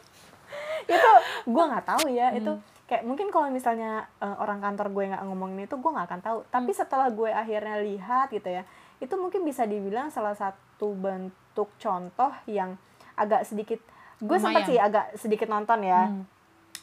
itu 0.88 1.10
gue 1.46 1.64
nggak 1.64 1.86
tahu 1.86 2.04
ya 2.08 2.28
Hmm. 2.28 2.38
itu 2.38 2.52
kayak 2.84 3.04
mungkin 3.04 3.28
kalau 3.28 3.48
misalnya 3.48 3.90
eh, 4.16 4.36
orang 4.36 4.58
kantor 4.58 4.88
gue 4.90 5.04
nggak 5.06 5.22
ngomongin 5.22 5.60
itu 5.62 5.74
gue 5.74 5.90
nggak 5.90 6.06
akan 6.06 6.20
tahu 6.20 6.38
tapi 6.48 6.70
Hmm. 6.70 6.78
setelah 6.78 7.08
gue 7.08 7.30
akhirnya 7.30 7.76
lihat 7.78 8.28
gitu 8.30 8.48
ya 8.50 8.62
itu 8.98 9.14
mungkin 9.14 9.42
bisa 9.42 9.62
dibilang 9.62 10.08
salah 10.08 10.32
satu 10.32 10.90
bentuk 10.92 11.68
contoh 11.76 12.32
yang 12.44 12.74
agak 13.14 13.44
sedikit 13.44 13.78
gue 14.18 14.36
sempat 14.36 14.64
sih 14.64 14.76
agak 14.76 15.14
sedikit 15.14 15.46
nonton 15.46 15.82
ya 15.82 16.08
Hmm. 16.08 16.24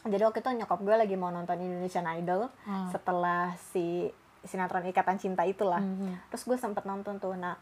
jadi 0.05 0.24
waktu 0.24 0.39
itu 0.39 0.50
nyokap 0.55 0.79
gue 0.79 0.95
lagi 0.95 1.15
mau 1.15 1.29
nonton 1.29 1.57
Indonesian 1.57 2.05
Idol 2.13 2.47
Hmm. 2.63 2.88
setelah 2.88 3.51
si 3.67 4.07
sinetron 4.41 4.85
Ikatan 4.85 5.17
Cinta 5.17 5.41
itulah 5.41 5.81
Mhm. 5.81 6.29
terus 6.29 6.45
gue 6.45 6.53
sempet 6.55 6.85
nonton 6.85 7.17
tuh 7.17 7.33
nah 7.33 7.57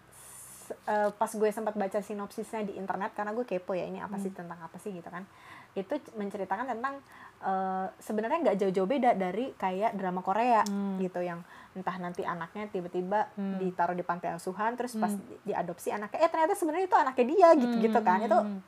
eh, 0.69 1.09
pas 1.11 1.27
gue 1.29 1.49
sempat 1.49 1.73
baca 1.73 1.99
sinopsisnya 1.99 2.63
di 2.63 2.73
internet 2.73 3.11
karena 3.11 3.31
gue 3.31 3.43
kepo 3.43 3.71
ya 3.71 3.83
ini 3.83 3.97
apa 3.97 4.15
Hmm. 4.15 4.23
sih 4.23 4.31
tentang 4.31 4.57
apa 4.57 4.77
sih 4.77 4.91
gitu 4.91 5.07
kan 5.07 5.25
itu 5.73 5.89
menceritakan 6.13 6.69
tentang 6.69 7.01
eh, 7.41 7.87
sebenarnya 7.97 8.39
nggak 8.41 8.57
jauh-jauh 8.57 8.87
beda 8.87 9.11
dari 9.13 9.51
kayak 9.53 9.93
drama 9.93 10.21
Korea 10.21 10.63
Hmm. 10.63 10.95
gitu 10.97 11.19
yang 11.19 11.43
entah 11.73 11.97
nanti 11.97 12.23
anaknya 12.23 12.69
tiba-tiba 12.69 13.27
Hmm. 13.33 13.57
ditaruh 13.57 13.91
di 13.91 14.01
panti 14.01 14.27
asuhan 14.27 14.73
terus 14.73 14.93
pas 14.93 15.09
Hmm. 15.09 15.19
di- 15.19 15.51
diadopsi 15.51 15.89
anaknya 15.89 16.19
eh 16.19 16.29
ternyata 16.29 16.53
sebenarnya 16.53 16.85
itu 16.85 16.95
anaknya 16.95 17.25
dia 17.27 17.47
gitu 17.57 17.75
gitu 17.81 17.99
kan 17.99 18.19
itu 18.21 18.37
Hmm. 18.37 18.59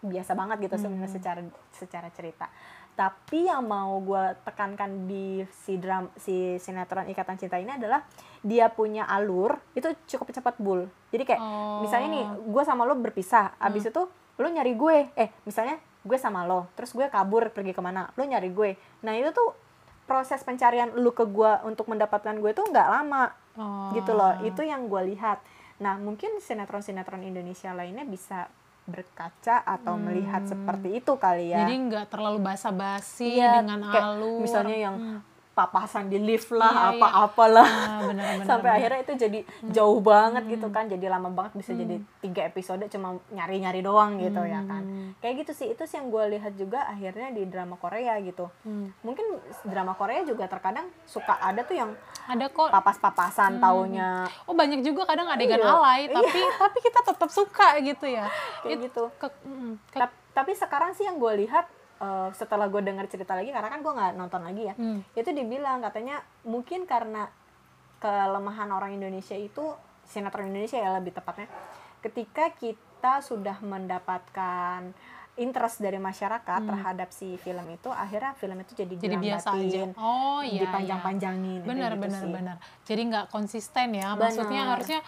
biasa 0.00 0.32
banget 0.32 0.58
gitu 0.62 0.76
sebenarnya 0.78 1.06
Hmm. 1.06 1.16
secara 1.16 1.40
secara 1.72 2.08
cerita 2.10 2.46
tapi 2.92 3.46
yang 3.46 3.62
mau 3.62 3.94
gue 4.00 4.24
tekankan 4.42 5.06
di 5.06 5.40
si 5.56 5.74
dram 5.74 6.10
si 6.14 6.34
sinetron 6.56 7.06
ikatan 7.06 7.34
cinta 7.34 7.54
ini 7.54 7.70
adalah 7.72 8.02
dia 8.40 8.68
punya 8.68 9.04
alur 9.04 9.58
itu 9.72 9.86
cukup 10.06 10.30
cepat 10.30 10.54
bul 10.56 10.84
jadi 11.08 11.24
kayak 11.24 11.40
Oh. 11.40 11.80
misalnya 11.80 12.08
nih 12.10 12.24
gue 12.44 12.62
sama 12.62 12.82
lo 12.82 12.94
berpisah 12.94 13.56
abis 13.58 13.86
itu 13.86 14.02
lo 14.34 14.46
nyari 14.46 14.72
gue 14.72 15.10
eh 15.14 15.28
misalnya 15.42 15.76
gue 16.00 16.14
sama 16.16 16.42
lo 16.42 16.70
terus 16.72 16.90
gue 16.90 17.06
kabur 17.06 17.48
pergi 17.48 17.70
ke 17.70 17.80
mana 17.80 18.10
lo 18.10 18.22
nyari 18.22 18.48
gue 18.48 18.70
nah 19.00 19.12
itu 19.12 19.30
tuh 19.30 19.50
proses 20.04 20.40
pencarian 20.40 20.94
lu 20.94 21.10
ke 21.10 21.24
gue 21.24 21.52
untuk 21.62 21.84
mendapatkan 21.86 22.32
gue 22.34 22.52
tuh 22.52 22.64
nggak 22.64 22.88
lama 22.88 23.34
Oh. 23.54 23.90
gitu 23.90 24.14
loh 24.14 24.38
itu 24.40 24.62
yang 24.62 24.86
gue 24.86 25.02
lihat 25.08 25.42
nah 25.76 25.94
mungkin 25.96 26.38
sinetron 26.38 26.78
sinetron 26.78 27.20
Indonesia 27.20 27.70
lainnya 27.70 28.02
bisa 28.02 28.46
berkaca 28.84 29.60
atau 29.60 29.94
melihat 29.96 30.42
seperti 30.44 30.96
itu 30.96 31.12
kali 31.14 31.50
ya 31.50 31.58
Hmm. 31.58 31.62
Jadi 31.64 31.74
nggak 31.84 32.06
terlalu 32.08 32.38
basa-basi 32.40 33.36
Iya, 33.36 33.60
dengan 33.60 33.84
kayak 33.84 34.04
alur. 34.08 34.38
misalnya 34.40 34.78
yang 34.80 34.96
Hmm. 34.96 35.18
Papasan 35.58 36.06
di 36.06 36.18
lift 36.18 36.50
lah 36.50 36.70
Iya, 36.70 36.78
iya. 36.78 36.90
apa-apalah 36.94 37.66
Ah, 37.68 38.00
benar-benar. 38.04 38.46
sampai 38.50 38.70
akhirnya 38.72 39.00
itu 39.02 39.12
jadi 39.18 39.38
jauh 39.68 39.98
banget 40.00 40.46
gitu 40.48 40.64
Hmm. 40.64 40.76
kan 40.76 40.84
jadi 40.86 41.06
lama 41.08 41.28
banget 41.28 41.52
bisa 41.56 41.74
jadi 41.74 41.98
tiga 42.20 42.42
episode 42.44 42.86
cuma 42.86 43.08
nyari-nyari 43.28 43.80
doang 43.80 44.16
gitu 44.16 44.38
ya 44.40 44.62
kan 44.62 44.80
Hmm. 44.80 45.10
kayak 45.18 45.42
gitu 45.42 45.52
sih 45.54 45.66
itu 45.68 45.82
sih 45.82 45.98
yang 45.98 46.08
gue 46.08 46.24
lihat 46.30 46.54
juga 46.54 46.86
akhirnya 46.86 47.28
di 47.30 47.42
drama 47.44 47.74
Korea 47.74 48.14
gitu 48.20 48.46
Hmm. 48.62 48.94
mungkin 49.00 49.26
drama 49.64 49.92
Korea 49.92 50.22
juga 50.22 50.46
terkadang 50.46 50.86
suka 51.04 51.34
ada 51.34 51.60
tuh 51.60 51.74
yang 51.74 51.90
ada 52.24 52.46
kok. 52.46 52.70
papas-papasan 52.70 53.58
taunya 53.58 54.30
Oh 54.44 54.52
banyak 54.52 54.80
juga 54.80 55.02
kadang 55.04 55.26
adegan 55.26 55.58
Iya. 55.58 55.66
alay, 55.70 56.00
tapi 56.06 56.38
tapi 56.60 56.78
kita 56.78 57.00
tetap 57.02 57.28
suka 57.28 57.74
gitu 57.80 58.06
ya. 58.06 58.28
kayak 58.60 58.74
It- 58.74 58.82
gitu 58.86 59.10
ke- 59.16 59.32
mm, 59.42 59.72
ke- 59.88 59.98
Tap- 59.98 60.18
tapi 60.30 60.52
sekarang 60.52 60.92
sih 60.92 61.02
yang 61.02 61.16
gue 61.16 61.32
lihat 61.40 61.66
eh, 61.98 62.28
setelah 62.32 62.66
gue 62.66 62.80
dengar 62.80 63.06
cerita 63.06 63.32
lagi 63.32 63.48
karena 63.48 63.68
kan 63.68 63.80
gue 63.80 63.90
nggak 63.90 64.12
nonton 64.14 64.40
lagi 64.40 64.62
ya 64.64 64.74
Hmm. 64.74 65.02
itu 65.12 65.28
dibilang 65.28 65.78
katanya 65.80 66.16
mungkin 66.44 66.82
karena 66.84 67.26
kelemahan 67.96 68.70
orang 68.70 68.94
Indonesia 68.94 69.34
itu 69.34 69.74
sinetron 70.04 70.48
Indonesia 70.48 70.76
ya 70.76 70.94
lebih 70.94 71.10
tepatnya 71.10 71.50
ketika 71.98 72.48
kita 72.52 73.18
sudah 73.20 73.58
mendapatkan 73.60 74.94
interest 75.36 75.78
dari 75.78 75.98
masyarakat 76.00 76.60
terhadap 76.64 77.10
si 77.10 77.34
film 77.36 77.62
itu 77.68 77.86
akhirnya 77.88 78.34
film 78.34 78.58
itu 78.58 78.74
jadi, 78.76 78.90
Hmm. 78.90 79.02
jadi 79.04 79.16
biasa 79.20 79.48
aja. 79.52 79.82
Oh 79.96 80.42
iya. 80.42 80.66
dipanjang-panjangin 80.66 81.62
kayak 81.62 81.68
Benar 81.68 81.90
gitu 81.92 82.02
benar 82.02 82.22
sih. 82.22 82.32
benar. 82.32 82.56
Jadi 82.82 83.02
nggak 83.04 83.26
konsisten 83.28 83.88
ya. 83.92 84.08
Maksudnya 84.14 84.50
Benar. 84.60 84.72
harusnya 84.74 85.00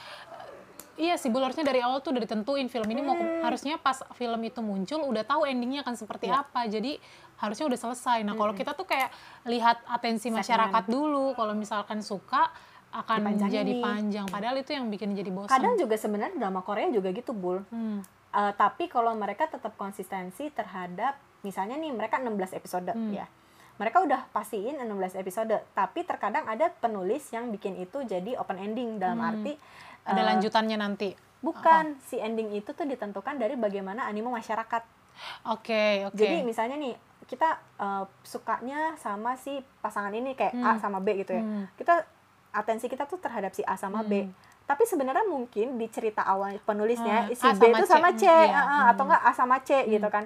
Iya 1.01 1.17
sih, 1.17 1.27
Bul, 1.27 1.41
harusnya 1.41 1.65
dari 1.65 1.81
awal 1.81 1.99
tuh 1.99 2.13
udah 2.13 2.21
ditentuin 2.21 2.69
film 2.69 2.85
ini 2.87 3.01
mau 3.01 3.17
Hmm. 3.17 3.41
harusnya 3.41 3.75
pas 3.77 4.05
film 4.13 4.37
itu 4.43 4.61
muncul 4.61 5.01
udah 5.03 5.25
tahu 5.25 5.49
endingnya 5.49 5.81
akan 5.81 5.97
seperti 5.97 6.29
Iya. 6.29 6.45
apa. 6.45 6.61
Jadi 6.67 7.01
harusnya 7.37 7.65
udah 7.67 7.79
selesai. 7.81 8.21
Nah, 8.21 8.37
kalau 8.37 8.53
kita 8.53 8.77
tuh 8.77 8.85
kayak 8.85 9.09
lihat 9.45 9.81
atensi 9.87 10.29
Segmen. 10.29 10.45
masyarakat 10.45 10.85
dulu. 10.87 11.33
Kalau 11.33 11.57
misalkan 11.57 12.01
suka 12.01 12.53
akan 12.93 13.23
Dipanjangin 13.23 13.55
jadi 13.57 13.73
panjang. 13.81 14.27
Padahal 14.29 14.57
itu 14.59 14.71
yang 14.71 14.87
bikin 14.87 15.15
jadi 15.15 15.31
bosan. 15.31 15.49
kadang 15.49 15.79
juga 15.79 15.95
sebenarnya 15.95 16.37
drama 16.37 16.61
Korea 16.61 16.91
juga 16.91 17.09
gitu 17.11 17.33
bul 17.33 17.63
Hmm. 17.67 18.03
Eh, 18.31 18.53
tapi 18.55 18.87
kalau 18.87 19.11
mereka 19.13 19.49
tetap 19.49 19.75
konsistensi 19.75 20.51
terhadap 20.51 21.15
misalnya 21.41 21.75
nih 21.75 21.91
mereka 21.91 22.15
16 22.17 22.53
episode 22.53 22.87
Hmm. 22.89 23.11
ya. 23.11 23.25
Mereka 23.75 24.05
udah 24.05 24.29
pastiin 24.29 24.77
16 24.77 25.15
episode, 25.15 25.51
tapi 25.73 26.05
terkadang 26.05 26.45
ada 26.45 26.69
penulis 26.69 27.25
yang 27.29 27.49
bikin 27.49 27.75
itu 27.77 28.05
jadi 28.05 28.37
open 28.37 28.61
ending 28.61 28.99
dalam 28.99 29.17
Hmm. 29.17 29.31
arti 29.33 29.57
Ada 30.05 30.21
eh, 30.21 30.27
lanjutannya 30.27 30.77
nanti. 30.77 31.11
bukan 31.41 31.97
si 32.05 32.21
ending 32.21 32.53
itu 32.53 32.69
tuh 32.71 32.85
ditentukan 32.85 33.41
dari 33.41 33.57
bagaimana 33.57 34.05
animo 34.05 34.29
masyarakat. 34.29 34.85
Oke, 35.49 36.05
oke. 36.05 36.17
Jadi 36.17 36.45
misalnya 36.45 36.77
nih 36.77 36.93
kita 37.25 37.49
eh, 37.81 38.05
sukanya 38.23 38.93
sama 38.97 39.37
si 39.37 39.57
pasangan 39.81 40.13
ini 40.13 40.37
kayak 40.37 40.53
A 40.55 40.77
Hmm. 40.77 40.81
sama 40.81 40.99
B 40.99 41.17
gitu 41.17 41.33
ya. 41.33 41.41
Hmm. 41.41 41.65
Kita 41.75 42.05
atensi 42.51 42.87
kita 42.87 43.07
tuh 43.07 43.17
terhadap 43.17 43.53
si 43.53 43.65
A 43.65 43.73
sama 43.75 44.03
B. 44.03 44.29
Tapi 44.67 44.85
sebenarnya 44.85 45.25
mungkin 45.25 45.75
di 45.77 45.87
cerita 45.89 46.23
awal 46.23 46.61
penulisnya 46.61 47.25
Hmm, 47.25 47.35
si 47.35 47.43
A 47.43 47.55
B 47.55 47.73
itu 47.73 47.83
C. 47.83 47.89
sama 47.89 48.11
C, 48.13 48.23
Hmm, 48.23 48.37
iya. 48.45 48.53
ah, 48.53 48.67
ah, 48.67 48.85
atau 48.93 49.03
Hmm. 49.03 49.09
enggak 49.09 49.23
A 49.25 49.31
sama 49.33 49.57
C 49.61 49.71
gitu 49.87 50.09
kan. 50.09 50.25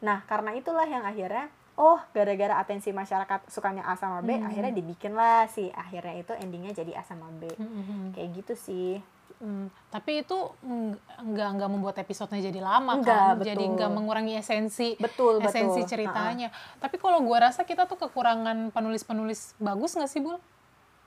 Nah, 0.00 0.24
karena 0.24 0.50
itulah 0.50 0.82
yang 0.84 1.04
akhirnya 1.04 1.46
oh 1.74 1.98
gara-gara 2.10 2.56
atensi 2.56 2.88
masyarakat 2.88 3.46
sukanya 3.48 3.82
A 3.84 3.94
sama 3.94 4.18
B, 4.20 4.32
Hmm. 4.32 4.46
akhirnya 4.46 4.72
dibikinlah 4.72 5.46
si 5.46 5.68
akhirnya 5.68 6.14
itu 6.16 6.32
endingnya 6.32 6.72
jadi 6.72 6.94
A 6.94 7.02
sama 7.02 7.28
B. 7.32 7.50
Hmm, 7.52 7.66
hmm, 7.66 7.84
hmm. 7.84 8.06
Kayak 8.14 8.28
gitu 8.34 8.54
sih. 8.56 8.92
Hmm, 9.36 9.66
tapi 9.88 10.22
itu 10.22 10.36
eng- 10.62 10.96
nggak 11.20 11.48
nggak 11.56 11.68
membuat 11.68 11.96
episodenya 11.98 12.48
jadi 12.48 12.60
lama 12.60 12.96
Enggak, 12.96 13.34
kan, 13.34 13.44
jadi 13.44 13.60
betul. 13.60 13.74
nggak 13.76 13.90
mengurangi 13.90 14.34
esensi 14.34 14.94
Betul, 14.96 15.38
esensi 15.38 15.82
betul. 15.82 15.90
ceritanya. 15.90 16.48
Tapi 16.78 16.96
kalau 16.96 17.20
gua 17.20 17.48
rasa 17.48 17.62
kita 17.62 17.84
tuh 17.84 17.98
kekurangan 17.98 18.70
penulis-penulis 18.70 19.58
bagus 19.58 19.94
nggak 19.94 20.08
sih 20.08 20.20
bul? 20.20 20.38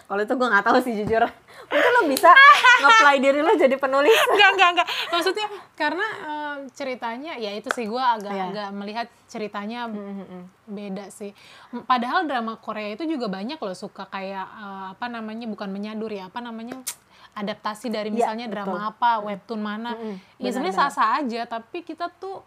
Kalau 0.06 0.18
itu 0.18 0.34
gue 0.34 0.48
nggak 0.48 0.62
tahu 0.62 0.78
sih 0.80 0.94
jujur. 0.94 1.22
Mungkin 1.66 1.90
lo 1.92 2.02
bisa 2.06 2.30
nge-apply 2.80 3.16
diri 3.18 3.40
lo 3.40 3.54
jadi 3.54 3.74
penulis. 3.74 4.14
Enggak 4.28 4.50
enggak 4.54 4.68
enggak. 4.70 4.88
Maksudnya 5.10 5.46
karena 5.74 6.06
em, 6.22 6.45
ceritanya 6.70 7.34
ya 7.34 7.50
itu 7.50 7.68
sih 7.70 7.84
gua 7.84 8.14
agak 8.14 8.30
Iya. 8.30 8.44
agak 8.46 8.68
melihat 8.72 9.06
ceritanya 9.26 9.86
Mm-mm. 9.86 10.42
beda 10.66 11.08
sih. 11.08 11.30
Padahal 11.82 12.24
drama 12.24 12.56
Korea 12.56 12.90
itu 12.90 13.04
juga 13.04 13.26
banyak 13.26 13.56
loh 13.56 13.74
suka 13.74 14.04
kayak 14.06 14.46
eh, 14.46 14.86
apa 14.92 15.06
namanya 15.06 15.44
bukan 15.44 15.68
menyadur 15.68 16.08
ya 16.08 16.26
apa 16.26 16.38
namanya 16.38 16.80
adaptasi 17.32 17.88
dari 17.88 18.08
Iya, 18.08 18.16
misalnya 18.32 18.46
drama 18.48 18.72
betul. 18.78 18.90
apa 18.90 19.10
webtoon 19.22 19.60
mana. 19.60 19.90
Mm-mm, 19.92 20.16
Ya 20.38 20.50
sebenarnya 20.50 20.76
sah-sah 20.78 21.10
aja 21.18 21.40
tapi 21.44 21.82
kita 21.82 22.08
tuh 22.10 22.40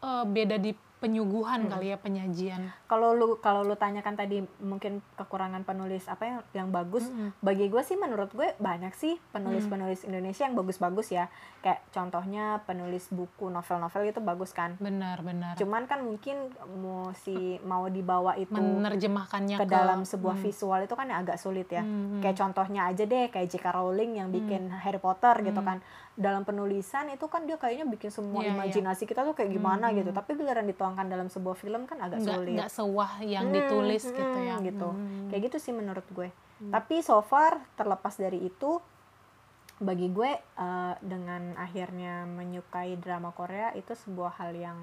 eh, 0.00 0.24
beda 0.26 0.56
di 0.56 0.72
penyuguhan 1.04 1.68
kali 1.68 1.86
ya 1.86 1.96
penyajian. 1.96 2.72
kalau 2.86 3.12
lu 3.12 3.36
kalau 3.38 3.60
lu 3.60 3.74
tanyakan 3.74 4.14
tadi 4.14 4.40
mungkin 4.58 4.98
kekurangan 5.14 5.60
penulis 5.62 6.06
apa 6.06 6.24
yang 6.24 6.38
yang 6.54 6.68
bagus 6.70 7.04
Mm-mm. 7.04 7.36
bagi 7.38 7.66
gue 7.66 7.80
sih 7.80 7.94
menurut 7.94 8.30
gue 8.30 8.56
banyak 8.56 8.90
sih 8.92 9.20
penulis 9.28 9.66
penulis 9.66 10.00
Indonesia 10.02 10.42
yang 10.42 10.54
bagus-bagus 10.54 11.10
ya 11.10 11.28
kayak 11.60 11.84
contohnya 11.90 12.44
penulis 12.62 13.08
buku 13.08 13.46
novel-novel 13.46 14.02
itu 14.06 14.20
bagus 14.20 14.50
kan 14.50 14.78
Benar 14.78 15.20
benar. 15.20 15.54
cuman 15.54 15.84
kan 15.84 16.00
mungkin 16.00 16.48
mau 16.74 17.12
si 17.14 17.34
mau 17.60 17.84
dibawa 17.86 18.34
itu 18.36 18.56
Menerjemahkannya 18.56 19.56
ke 19.56 19.66
dalam 19.66 20.02
sebuah 20.02 20.36
visual 20.36 20.80
itu 20.80 20.92
kan 20.92 21.10
agak 21.10 21.36
sulit 21.36 21.68
ya 21.68 21.84
Hmm, 21.84 22.18
kayak 22.18 22.38
contohnya 22.38 22.86
aja 22.86 23.04
deh 23.04 23.28
kayak 23.28 23.46
J.K. 23.46 23.66
Rowling 23.70 24.16
yang 24.16 24.28
bikin 24.30 24.72
Harry 24.72 24.96
Potter 24.96 25.36
gitu 25.42 25.56
Hmm. 25.56 25.68
kan 25.68 25.78
dalam 26.14 26.42
penulisan 26.42 27.08
itu 27.08 27.26
kan 27.26 27.42
dia 27.42 27.56
kayaknya 27.56 27.84
bikin 27.84 28.06
semua 28.08 28.38
Iya, 28.38 28.46
iya. 28.46 28.54
imajinasi 28.54 29.02
kita 29.02 29.22
tuh 29.22 29.34
kayak 29.34 29.50
gimana 29.50 29.90
gitu 29.90 30.10
tapi 30.10 30.34
giliran 30.34 30.62
dituangkan 30.64 31.04
dalam 31.04 31.26
sebuah 31.26 31.54
film 31.54 31.84
kan 31.84 31.98
agak 31.98 32.20
nggak 32.20 32.34
sulit 32.38 32.54
nggak 32.54 32.70
sewah 32.72 33.12
yang 33.20 33.44
Hmm, 33.44 33.54
ditulis 33.56 34.02
hmm, 34.04 34.14
gitu 34.14 34.38
ya. 34.40 34.56
gitu 34.60 34.88
Hmm. 34.88 35.26
kayak 35.28 35.42
gitu 35.44 35.56
sih 35.60 35.72
menurut 35.72 36.06
gue 36.08 36.30
tapi 36.64 37.00
so 37.00 37.18
far 37.20 37.58
terlepas 37.74 38.14
dari 38.14 38.40
itu 38.40 38.78
bagi 39.76 40.06
gue 40.08 40.30
eh, 40.38 40.94
dengan 41.00 41.56
akhirnya 41.56 42.22
menyukai 42.24 42.94
drama 42.96 43.30
Korea 43.30 43.74
itu 43.74 43.90
sebuah 43.92 44.38
hal 44.38 44.54
yang 44.54 44.78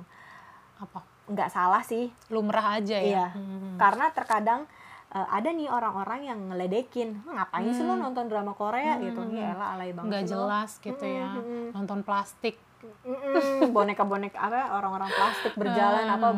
Apa? 0.78 1.00
nggak 1.24 1.48
salah 1.48 1.80
sih 1.82 2.12
Lumrah 2.28 2.76
aja 2.76 2.98
ya. 2.98 3.08
iya 3.08 3.28
Hmm. 3.32 3.78
karena 3.78 4.12
terkadang 4.12 4.68
eh, 5.12 5.28
ada 5.30 5.50
nih 5.50 5.68
orang-orang 5.68 6.22
yang 6.24 6.40
ngeledekin 6.48 7.20
"Hah, 7.22 7.44
ngapain 7.44 7.70
sih 7.70 7.84
lo 7.84 7.94
Hmm. 7.94 8.04
nonton 8.06 8.26
drama 8.26 8.52
Korea 8.52 8.96
gitu 8.98 9.22
ya 9.30 9.54
elah 9.54 9.76
alay 9.76 9.92
banget 9.92 10.08
nggak 10.08 10.24
sih 10.24 10.30
lo." 10.30 10.48
jelas 10.48 10.72
gitu 10.78 11.06
ya. 11.06 11.30
Mm, 11.30 11.38
mm, 11.38 11.46
mm. 11.46 11.68
Nonton 11.74 12.00
plastik. 12.02 12.56
Mm-mm, 12.82 13.70
boneka-boneka 13.70 14.42
apa 14.42 14.74
orang-orang 14.74 15.06
plastik 15.08 15.54
berjalan 15.54 16.10
Ah. 16.10 16.18
apa 16.18 16.30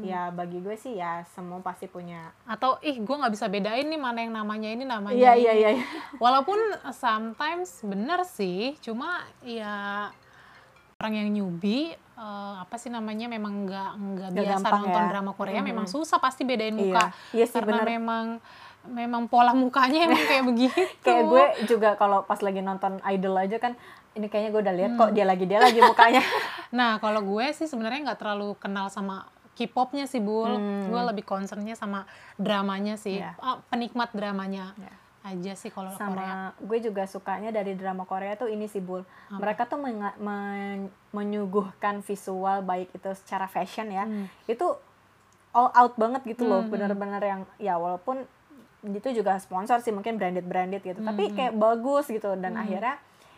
ya 0.00 0.30
bagi 0.30 0.62
gue 0.62 0.72
sih 0.72 0.94
ya 0.94 1.26
semua 1.26 1.58
pasti 1.60 1.84
punya 1.84 2.30
atau 2.46 2.78
ih 2.80 2.96
gue 2.96 3.10
nggak 3.12 3.34
bisa 3.34 3.50
bedain 3.50 3.84
nih 3.84 3.98
mana 3.98 4.22
yang 4.22 4.30
namanya 4.32 4.70
ini 4.70 4.86
namanya 4.86 5.18
iya 5.18 5.34
iya 5.34 5.52
iya 5.52 5.70
iya. 5.74 5.84
walaupun 6.16 6.54
sometimes 6.94 7.82
bener 7.82 8.22
sih 8.22 8.78
cuma 8.78 9.18
ya 9.42 10.06
orang 10.96 11.14
yang 11.18 11.28
newbie 11.34 11.98
eh, 12.20 12.54
apa 12.60 12.76
sih 12.76 12.88
namanya 12.88 13.26
memang 13.26 13.64
nggak 13.64 13.90
nggak 13.96 14.30
biasa 14.30 14.50
gampang 14.60 14.80
nonton 14.84 15.00
ya. 15.00 15.08
drama 15.08 15.32
Korea 15.32 15.58
Mhm. 15.58 15.66
memang 15.66 15.86
susah 15.86 16.18
pasti 16.18 16.44
bedain 16.44 16.70
Iya. 16.70 16.84
muka 16.86 17.04
Iya 17.32 17.44
sih, 17.44 17.54
karena 17.54 17.80
bener. 17.80 17.88
memang 17.90 18.26
memang 18.82 19.22
pola 19.26 19.52
mukanya 19.52 19.98
emang 20.06 20.20
kayak 20.22 20.44
begitu 20.46 20.80
kayak 21.00 21.24
gue 21.26 21.44
juga 21.66 21.96
kalau 21.96 22.22
pas 22.22 22.38
lagi 22.38 22.60
nonton 22.60 22.96
idol 23.06 23.34
aja 23.34 23.56
kan 23.56 23.72
ini 24.10 24.26
kayaknya 24.26 24.50
gue 24.50 24.60
udah 24.60 24.74
lihat 24.74 24.90
Hmm. 24.90 25.00
kok 25.00 25.10
dia 25.12 25.24
lagi 25.24 25.44
dia 25.44 25.58
lagi 25.58 25.80
mukanya 25.80 26.20
Nah, 26.70 26.96
kalau 26.96 27.18
gue 27.20 27.50
sih 27.50 27.66
sebenarnya 27.66 28.00
nggak 28.06 28.20
terlalu 28.20 28.54
kenal 28.54 28.86
sama 28.88 29.26
K-popnya 29.52 30.06
sih, 30.06 30.18
Bul. 30.18 30.48
Hmm. 30.48 30.86
Gue 30.86 31.02
lebih 31.04 31.20
concernnya 31.22 31.74
sama 31.74 32.06
dramanya 32.36 32.94
sih, 32.94 33.18
Iya. 33.18 33.34
Ah, 33.36 33.58
penikmat 33.66 34.08
dramanya. 34.10 34.70
Iya. 34.74 34.94
Aja 35.22 35.52
sih 35.52 35.68
kalau 35.68 35.90
Korea. 35.90 36.00
sama 36.00 36.26
gue 36.58 36.78
juga 36.80 37.04
sukanya 37.04 37.50
dari 37.50 37.72
drama 37.72 38.02
Korea 38.02 38.34
tuh 38.34 38.48
ini 38.48 38.64
sih 38.64 38.80
bul 38.80 39.04
Apa? 39.28 39.36
mereka 39.36 39.62
tuh 39.64 39.76
menga- 39.76 40.16
men- 40.16 40.88
menyuguhkan 41.10 42.00
visual 42.00 42.60
baik 42.60 42.88
itu 42.90 43.10
secara 43.14 43.44
fashion 43.44 43.88
ya 43.88 44.04
Hmm. 44.04 44.26
itu 44.46 44.64
all 45.50 45.68
out 45.70 45.94
banget 45.94 46.24
gitu 46.26 46.44
loh 46.44 46.62
Hmm. 46.62 46.70
bener-bener 46.70 47.20
yang 47.20 47.40
ya 47.56 47.76
walaupun 47.76 48.24
itu 48.82 49.08
juga 49.12 49.36
sponsor 49.36 49.78
sih 49.78 49.90
mungkin 49.90 50.16
branded 50.16 50.42
branded 50.42 50.80
gitu 50.80 50.98
tapi 50.98 51.28
Hmm. 51.28 51.36
kayak 51.36 51.54
bagus 51.54 52.08
gitu 52.08 52.32
dan 52.34 52.54
Hmm. 52.54 52.64
akhirnya 52.64 52.96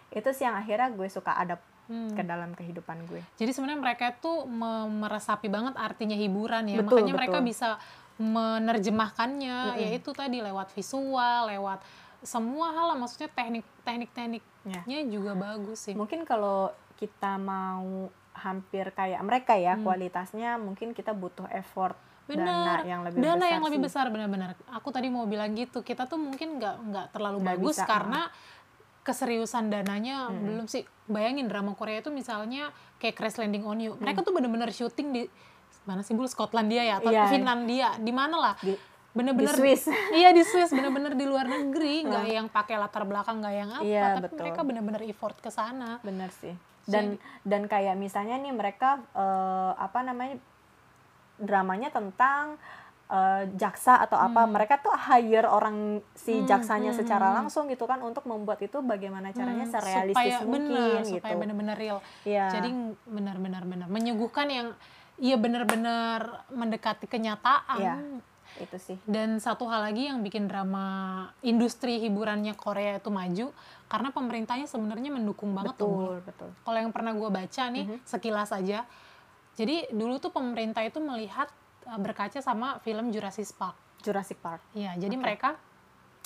itu 0.08 0.28
sih 0.30 0.44
yang 0.44 0.54
akhirnya 0.54 0.86
gue 0.88 1.08
suka 1.08 1.34
ada 1.34 1.58
Hmm. 1.82 2.14
ke 2.14 2.22
dalam 2.22 2.54
kehidupan 2.54 2.94
gue 3.04 3.26
Jadi 3.34 3.50
sebenarnya 3.50 3.82
mereka 3.82 4.14
tuh 4.14 4.46
me- 4.46 4.86
meresapi 5.02 5.48
banget 5.48 5.74
artinya 5.74 6.14
hiburan 6.14 6.62
ya. 6.64 6.78
Betul, 6.78 7.02
Makanya 7.02 7.14
mereka 7.16 7.38
betul. 7.38 7.48
bisa 7.48 7.68
menerjemahkannya 8.16 9.58
Mm-mm. 9.70 9.80
yaitu 9.80 10.10
tadi 10.10 10.38
lewat 10.38 10.70
visual, 10.70 11.48
lewat 11.48 11.80
semua 12.22 12.70
hal 12.70 12.94
lah 12.94 12.96
maksudnya 12.96 13.26
teknik 13.28 13.66
teknik-tekniknya 13.82 14.80
Ya. 14.86 15.02
juga 15.04 15.34
bagus 15.34 15.82
sih. 15.82 15.92
mungkin 15.92 16.22
kalau 16.22 16.70
kita 16.94 17.34
mau 17.34 18.06
hampir 18.32 18.88
kayak 18.90 19.18
mereka 19.20 19.52
ya 19.54 19.74
Hmm. 19.74 19.82
kualitasnya 19.82 20.54
mungkin 20.56 20.92
kita 20.92 21.12
butuh 21.12 21.50
effort 21.50 21.98
Bener. 22.22 22.46
dana 22.46 22.86
yang 22.86 23.02
lebih 23.02 23.18
Dana 23.18 23.34
besar 23.36 23.50
yang 23.50 23.62
lebih 23.62 23.76
sih. 23.76 23.84
besar 23.84 24.04
benar-benar. 24.08 24.50
Aku 24.72 24.88
tadi 24.88 25.10
mau 25.10 25.26
bilang 25.26 25.50
gitu. 25.52 25.82
Kita 25.82 26.06
tuh 26.06 26.16
mungkin 26.16 26.56
nggak 26.56 26.74
nggak 26.80 27.06
terlalu 27.10 27.42
Nggak 27.42 27.58
bagus 27.58 27.76
bisa, 27.76 27.84
karena 27.84 28.20
keseriusan 29.02 29.66
dananya 29.66 30.30
Mm-mm. 30.30 30.46
belum 30.46 30.66
sih. 30.66 30.86
Bayangin 31.04 31.50
drama 31.50 31.74
Korea 31.74 31.98
itu 31.98 32.08
misalnya 32.08 32.70
kayak 32.96 33.18
Crash 33.18 33.36
Landing 33.36 33.66
on 33.66 33.82
You. 33.82 33.92
Hmm. 33.92 34.06
Mereka 34.06 34.22
tuh 34.22 34.30
bener-bener 34.30 34.70
syuting 34.70 35.08
di 35.10 35.22
mana 35.82 36.00
sih? 36.00 36.12
Bulu 36.12 36.26
Skotlandia 36.26 36.82
ya 36.82 36.94
atau 36.98 37.10
Iya. 37.10 37.26
Finlandia? 37.26 37.88
Di 37.96 38.12
mana 38.12 38.36
lah? 38.38 38.54
Di- 38.58 38.78
bener-bener 39.12 39.52
di 39.52 39.60
Swiss. 39.60 39.84
iya 40.18 40.32
di 40.32 40.40
Swiss. 40.40 40.70
Bener-bener 40.70 41.12
di 41.12 41.24
luar 41.24 41.44
negeri. 41.44 42.00
Nggak 42.08 42.24
yang 42.26 42.46
pakai 42.48 42.76
latar 42.76 43.04
belakang 43.04 43.40
nggak 43.40 43.54
yang 43.54 43.70
apa. 43.70 43.84
Iya, 43.84 44.02
tapi 44.08 44.22
betul. 44.24 44.38
mereka 44.40 44.60
bener-bener 44.62 45.02
effort 45.04 45.36
ke 45.36 45.50
sana. 45.50 46.00
Bener 46.00 46.32
sih. 46.32 46.54
Dan 46.82 47.14
dan 47.42 47.66
kayak 47.66 47.94
misalnya 47.94 48.34
nih 48.36 48.50
mereka 48.50 48.98
eh, 49.12 49.72
apa 49.76 50.00
namanya 50.00 50.34
dramanya 51.36 51.90
tentang 51.90 52.56
eh, 53.06 53.44
jaksa 53.54 54.00
atau 54.00 54.16
apa. 54.16 54.46
Mereka 54.46 54.80
tuh 54.80 54.90
hire 54.90 55.44
orang 55.44 56.00
si 56.14 56.32
Hmm, 56.34 56.48
jaksanya 56.48 56.90
hmm, 56.90 56.98
secara 56.98 57.26
hmm. 57.30 57.36
langsung 57.38 57.68
gitu 57.68 57.84
kan 57.84 58.00
untuk 58.00 58.24
membuat 58.24 58.58
itu 58.58 58.80
bagaimana 58.80 59.30
caranya 59.30 59.68
Hmm, 59.68 59.74
serealistis 59.74 60.16
supaya 60.16 60.36
mungkin 60.42 60.62
bener, 60.72 61.02
gitu. 61.04 61.20
supaya 61.20 61.34
bener-bener 61.36 61.76
real. 61.76 61.98
Iya. 62.24 62.46
jadi 62.50 62.68
benar-benar 63.04 63.62
benar 63.62 63.86
menyuguhkan 63.86 64.48
yang 64.48 64.68
iya 65.22 65.38
benar-benar 65.38 66.50
mendekati 66.50 67.06
kenyataan 67.06 67.78
Iya. 67.78 67.94
itu 68.58 68.76
sih 68.76 68.98
dan 69.06 69.38
satu 69.38 69.64
hal 69.64 69.80
lagi 69.82 70.04
yang 70.04 70.20
bikin 70.20 70.44
drama 70.44 70.84
industri 71.40 71.96
hiburannya 71.98 72.52
Korea 72.52 72.98
itu 72.98 73.08
maju 73.08 73.46
karena 73.86 74.08
pemerintahnya 74.10 74.66
sebenarnya 74.66 75.08
mendukung 75.08 75.54
banget 75.54 75.78
tuh 75.78 75.88
betul 75.88 76.16
betul 76.26 76.50
kalau 76.60 76.78
yang 76.78 76.92
pernah 76.92 77.12
gue 77.12 77.30
baca 77.30 77.62
nih 77.68 77.86
Mhm. 77.86 77.98
sekilas 78.02 78.50
aja 78.50 78.84
jadi 79.52 79.88
dulu 79.88 80.18
tuh 80.18 80.28
pemerintah 80.28 80.82
itu 80.82 80.98
melihat 80.98 81.48
uh, 81.84 81.96
berkaca 81.96 82.40
sama 82.40 82.76
film 82.80 83.08
Jurassic 83.08 83.54
Park 83.54 83.76
Jurassic 84.02 84.36
Park 84.36 84.60
Iya, 84.72 84.98
jadi 84.98 85.14
Oke. 85.14 85.22
mereka 85.22 85.48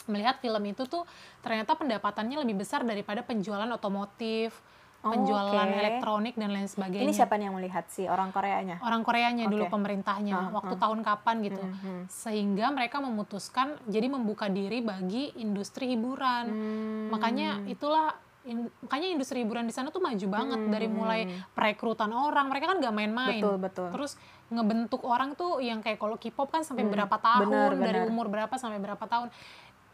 melihat 0.06 0.38
film 0.38 0.62
itu 0.64 0.86
tuh 0.86 1.02
ternyata 1.40 1.74
pendapatannya 1.74 2.38
lebih 2.38 2.56
besar 2.56 2.80
daripada 2.82 3.20
penjualan 3.20 3.66
otomotif, 3.68 4.54
Oh, 4.98 5.12
penjualan 5.12 5.54
oke. 5.62 5.76
elektronik 5.76 6.34
dan 6.34 6.50
lain 6.50 6.66
sebagainya. 6.66 7.04
ini 7.04 7.12
siapa 7.12 7.34
nih 7.34 7.46
yang 7.46 7.54
melihat 7.54 7.84
si 7.86 8.04
orang 8.04 8.28
Koreanya 8.28 8.80
Orang 8.80 9.00
Koreanya 9.00 9.46
dulu 9.46 9.64
Oke. 9.64 9.70
pemerintahnya 9.70 10.34
Ah, 10.34 10.50
waktu 10.50 10.74
ah. 10.74 10.80
tahun 10.80 11.00
kapan 11.00 11.36
gitu. 11.42 11.62
Mhm. 11.62 12.08
Sehingga 12.08 12.66
mereka 12.68 12.98
memutuskan 12.98 13.78
jadi 13.84 14.06
membuka 14.06 14.48
diri 14.48 14.80
bagi 14.80 15.30
industri 15.36 15.88
hiburan. 15.88 16.44
Hmm. 16.44 17.06
Makanya 17.08 17.62
itulah 17.66 18.18
in- 18.42 18.70
makanya 18.80 19.08
industri 19.08 19.40
hiburan 19.40 19.62
di 19.62 19.70
sana 19.70 19.88
tuh 19.88 20.00
maju 20.00 20.26
banget 20.26 20.60
Hmm. 20.60 20.70
dari 20.70 20.88
mulai 20.88 21.20
perekrutan 21.50 22.10
orang. 22.10 22.46
Mereka 22.46 22.66
kan 22.66 22.76
gak 22.80 22.90
main-main. 22.92 23.38
betul 23.38 23.56
betul 23.58 23.88
Terus 23.92 24.12
ngebentuk 24.48 25.02
orang 25.02 25.34
tuh 25.34 25.58
yang 25.58 25.78
kayak 25.80 25.98
kalau 25.98 26.14
K-pop 26.14 26.48
kan 26.48 26.62
sampai 26.62 26.82
Hmm, 26.82 26.90
berapa 26.92 27.14
tahun, 27.16 27.46
benar, 27.46 27.72
dari 27.76 28.00
benar. 28.00 28.10
umur 28.10 28.26
berapa 28.26 28.54
sampai 28.54 28.78
berapa 28.78 29.02
tahun. 29.02 29.30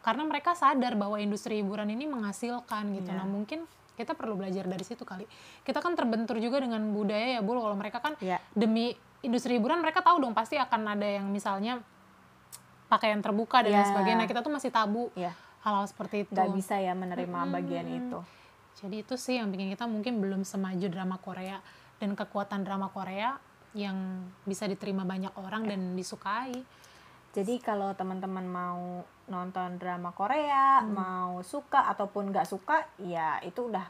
Karena 0.01 0.23
mereka 0.25 0.53
sadar 0.53 0.93
bahwa 0.95 1.17
industri 1.17 1.59
hiburan 1.59 1.87
ini 1.87 2.05
menghasilkan 2.07 2.93
gitu. 2.93 3.09
Iya. 3.09 3.19
Nah, 3.19 3.27
mungkin 3.27 3.65
kita 3.93 4.13
perlu 4.13 4.35
belajar 4.35 4.65
dari 4.65 4.83
situ 4.83 5.03
kali. 5.03 5.29
Kita 5.61 5.79
kan 5.79 5.93
terbentur 5.93 6.37
juga 6.37 6.59
dengan 6.59 6.81
budaya 6.91 7.37
ya, 7.37 7.41
Bu. 7.41 7.55
Kalau 7.55 7.77
mereka 7.77 7.99
kan 7.99 8.17
ya 8.19 8.41
demi 8.53 8.93
industri 9.21 9.57
hiburan 9.57 9.79
mereka 9.79 10.01
tahu 10.01 10.19
dong 10.19 10.33
pasti 10.33 10.57
akan 10.57 10.97
ada 10.97 11.07
yang 11.07 11.29
misalnya 11.29 11.79
pakaian 12.89 13.21
terbuka 13.21 13.63
dan 13.63 13.73
Iya. 13.73 13.89
sebagainya. 13.89 14.19
Nah, 14.19 14.29
kita 14.29 14.41
tuh 14.41 14.53
masih 14.53 14.69
tabu 14.69 15.09
ya 15.15 15.33
hal-hal 15.63 15.87
seperti 15.87 16.27
itu. 16.27 16.35
nggak 16.35 16.53
bisa 16.53 16.75
ya 16.77 16.93
menerima 16.93 17.39
Mm-mm. 17.41 17.55
bagian 17.55 17.87
itu 17.87 18.19
Jadi 18.73 18.97
itu 19.01 19.15
sih 19.15 19.39
yang 19.39 19.47
bikin 19.47 19.71
kita 19.71 19.87
mungkin 19.87 20.19
belum 20.19 20.43
semaju 20.43 20.87
drama 20.89 21.15
Korea 21.17 21.63
dan 22.01 22.19
kekuatan 22.19 22.67
drama 22.67 22.91
Korea 22.91 23.39
yang 23.73 23.95
bisa 24.43 24.67
diterima 24.67 25.07
banyak 25.07 25.31
orang 25.39 25.65
dan 25.65 25.95
disukai. 25.95 26.57
Jadi 27.31 27.63
kalau 27.63 27.95
teman-teman 27.95 28.43
mau 28.43 29.07
nonton 29.33 29.77
drama 29.77 30.13
Korea, 30.13 30.79
Hmm. 30.79 30.93
mau 30.93 31.33
suka 31.43 31.89
ataupun 31.89 32.29
nggak 32.29 32.45
suka, 32.45 32.85
ya 32.99 33.41
itu 33.41 33.65
udah 33.65 33.89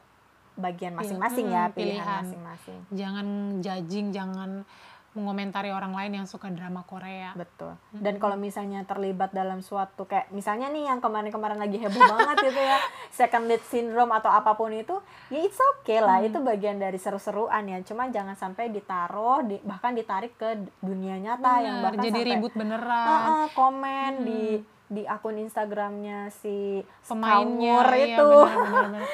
bagian 0.55 0.95
masing-masing 0.95 1.49
hmm, 1.49 1.57
ya, 1.59 1.65
pilihan 1.69 2.23
masing-masing. 2.23 2.79
Jangan 2.91 3.27
judging, 3.59 4.07
jangan 4.11 4.63
mengomentari 5.13 5.69
orang 5.69 5.93
lain 5.93 6.13
yang 6.15 6.27
suka 6.27 6.49
drama 6.49 6.81
Korea. 6.83 7.37
Betul. 7.37 7.77
Dan 7.93 8.17
kalau 8.17 8.33
misalnya 8.35 8.81
terlibat 8.83 9.29
dalam 9.31 9.61
suatu 9.61 10.05
kayak 10.05 10.29
misalnya 10.31 10.69
nih 10.69 10.89
yang 10.89 11.01
kemarin-kemarin 11.01 11.61
lagi 11.61 11.77
heboh 11.77 12.01
banget 12.01 12.37
gitu 12.43 12.57
ya, 12.57 12.81
second 13.21 13.45
lead 13.45 13.61
syndrome 13.63 14.09
atau 14.11 14.31
apa 14.31 14.53
pun 14.53 14.73
itu, 14.73 14.97
ya 15.29 15.39
it's 15.39 15.61
okay 15.77 16.01
lah, 16.01 16.17
Hmm. 16.19 16.29
itu 16.29 16.39
bagian 16.41 16.77
dari 16.77 16.97
seru-seruan 16.97 17.61
ya. 17.67 17.77
Cuma 17.83 18.09
jangan 18.09 18.33
sampai 18.35 18.73
ditaruh, 18.73 19.45
di- 19.45 19.61
bahkan 19.63 19.93
ditarik 19.93 20.33
ke 20.35 20.49
dunia 20.81 21.17
nyata 21.19 21.53
yang 21.59 21.77
Bener, 21.77 21.85
bahkan 21.87 22.01
jadi 22.03 22.13
sampai 22.15 22.31
ribut 22.33 22.53
beneran. 22.55 23.05
Heeh, 23.05 23.45
komen 23.53 24.13
Hmm. 24.15 24.25
di 24.25 24.43
di 24.93 25.03
akun 25.03 25.41
Instagramnya 25.41 26.29
si 26.31 26.85
Pemainnya 27.03 27.81
iya, 27.89 28.13
itu 28.13 28.27
bener-bener. 28.29 29.03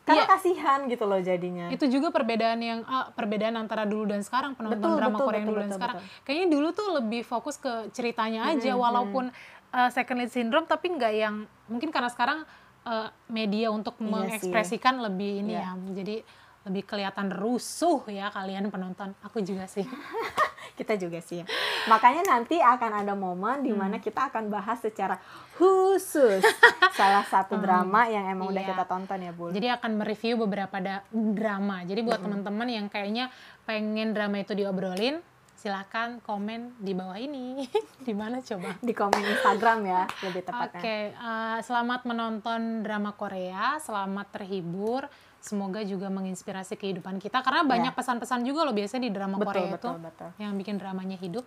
karena 0.00 0.26
Iya. 0.26 0.26
kasihan 0.26 0.80
gitu 0.84 1.04
loh 1.06 1.20
jadinya 1.20 1.70
itu 1.70 1.86
juga 1.86 2.10
perbedaan 2.10 2.58
yang 2.58 2.80
ah, 2.82 3.08
perbedaan 3.08 3.54
antara 3.54 3.86
dulu 3.86 4.10
dan 4.10 4.20
sekarang 4.20 4.58
penonton 4.58 4.82
Betul, 4.82 4.98
drama 4.98 5.14
betul, 5.14 5.24
Korea 5.24 5.36
yang 5.36 5.44
betul, 5.44 5.46
dulu 5.46 5.60
dan 5.60 5.68
betul, 5.68 5.78
sekarang 5.78 5.96
betul. 5.96 6.10
kayaknya 6.20 6.46
dulu 6.48 6.68
tuh 6.72 6.88
lebih 6.92 7.22
fokus 7.22 7.56
ke 7.56 7.72
ceritanya 7.90 8.40
aja 8.44 8.70
Mm-mm, 8.70 8.82
walaupun 8.82 9.24
uh, 9.70 9.88
second 9.88 10.18
lead 10.18 10.32
syndrome 10.32 10.66
tapi 10.66 10.86
nggak 10.90 11.12
yang 11.14 11.34
mungkin 11.64 11.88
karena 11.88 12.10
sekarang 12.10 12.42
uh, 12.82 13.08
media 13.28 13.70
untuk 13.70 13.94
Iya 13.94 14.02
sih. 14.02 14.10
mengekspresikan 14.10 14.98
lebih 14.98 15.46
ini 15.46 15.54
Iya. 15.54 15.62
ya 15.62 15.94
jadi 15.94 16.16
lebih 16.62 16.84
kelihatan 16.84 17.30
rusuh 17.30 18.04
ya 18.06 18.28
kalian 18.28 18.68
penonton 18.68 19.16
aku 19.20 19.40
juga 19.40 19.64
sih 19.64 19.84
kita 20.78 20.96
juga 20.96 21.18
sih 21.18 21.40
ya. 21.40 21.46
makanya 21.86 22.24
nanti 22.26 22.56
akan 22.56 22.92
ada 22.98 23.12
momen 23.14 23.60
di 23.60 23.70
Hmm. 23.70 23.80
mana 23.80 23.96
kita 23.96 24.28
akan 24.28 24.48
bahas 24.48 24.76
secara 24.76 25.16
khusus 25.54 26.40
salah 26.98 27.24
satu 27.24 27.56
drama 27.56 28.04
yang 28.06 28.28
emang 28.28 28.48
udah 28.48 28.60
Iya. 28.60 28.70
kita 28.70 28.84
tonton 28.84 29.20
ya 29.20 29.30
Bu 29.30 29.48
jadi 29.50 29.76
akan 29.76 29.90
mereview 29.94 30.36
beberapa 30.38 30.76
da- 30.78 31.04
drama 31.10 31.80
jadi 31.82 32.00
buat 32.00 32.18
teman-teman 32.18 32.66
yang 32.66 32.86
kayaknya 32.86 33.28
pengen 33.62 34.10
drama 34.10 34.36
itu 34.38 34.52
diobrolin 34.52 35.20
silahkan 35.60 36.24
komen 36.24 36.72
di 36.80 36.96
bawah 36.96 37.20
ini 37.20 37.68
di 38.08 38.16
mana 38.16 38.40
coba 38.40 38.80
di 38.80 38.96
komen 38.96 39.20
Instagram 39.20 39.78
ya 39.84 40.02
lebih 40.24 40.40
Oke, 40.40 40.48
tepatnya 40.48 40.80
eh, 41.12 41.58
selamat 41.60 42.00
menonton 42.08 42.80
drama 42.80 43.12
Korea, 43.12 43.76
selamat 43.76 44.40
terhibur. 44.40 45.04
Semoga 45.40 45.80
juga 45.84 46.08
menginspirasi 46.08 46.76
kehidupan 46.76 47.16
kita 47.16 47.40
karena 47.40 47.64
banyak 47.64 47.92
pesan-pesan 47.92 48.44
juga 48.44 48.64
loh 48.64 48.76
biasanya 48.76 49.08
di 49.08 49.12
drama 49.12 49.36
Ya. 49.36 49.40
betul 49.40 49.48
Korea 49.52 49.72
betul 49.72 49.92
itu 49.92 50.04
betul 50.04 50.28
yang 50.40 50.52
bikin 50.56 50.76
dramanya 50.80 51.16
hidup. 51.20 51.44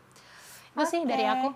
Itu 0.73 0.83
sih 0.85 1.01
dari 1.05 1.25
aku. 1.25 1.49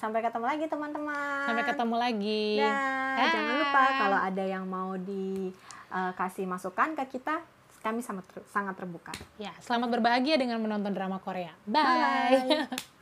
sampai 0.00 0.24
ketemu 0.24 0.46
lagi 0.48 0.64
teman-teman 0.64 1.44
Sampai 1.44 1.62
ketemu 1.66 1.94
lagi. 1.94 2.56
Dah, 2.56 3.26
jangan 3.28 3.54
lupa 3.54 3.82
kalau 4.00 4.18
ada 4.18 4.44
yang 4.46 4.64
mau 4.66 4.96
dikasih 4.96 6.46
masukan 6.48 6.94
ke 6.98 7.18
kita 7.18 7.38
kami 7.80 8.00
sangat 8.00 8.28
ter- 8.28 8.44
sangat 8.46 8.76
terbuka 8.76 9.12
Ya, 9.36 9.52
selamat 9.58 9.88
berbahagia 9.90 10.36
dengan 10.36 10.60
menonton 10.60 10.92
drama 10.92 11.16
Korea. 11.18 11.52
Bye. 11.64 12.44
Bye. 12.44 12.68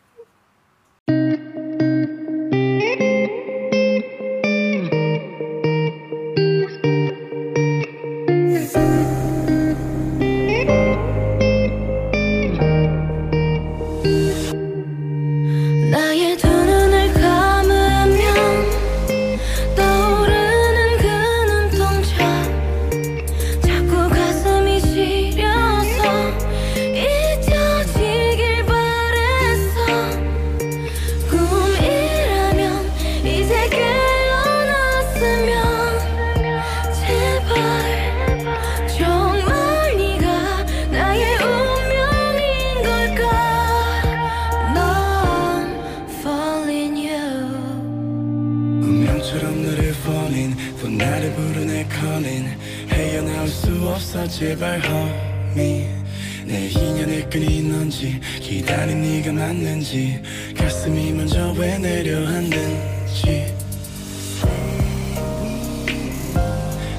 맞는지 59.88 60.20
가슴이 60.57 61.12
먼저 61.12 61.53
왜 61.57 61.79
내려앉는지. 61.79 63.55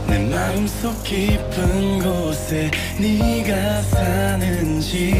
내 0.08 0.18
마음속 0.30 1.04
깊은 1.04 2.00
곳에 2.00 2.72
네가 3.00 3.82
사는지. 3.84 5.14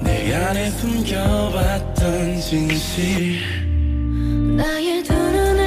내 0.00 0.34
안에 0.34 0.70
숨겨왔던 0.70 2.40
진실. 2.40 3.40
나의 4.56 5.02
두 5.02 5.14
눈 5.14 5.58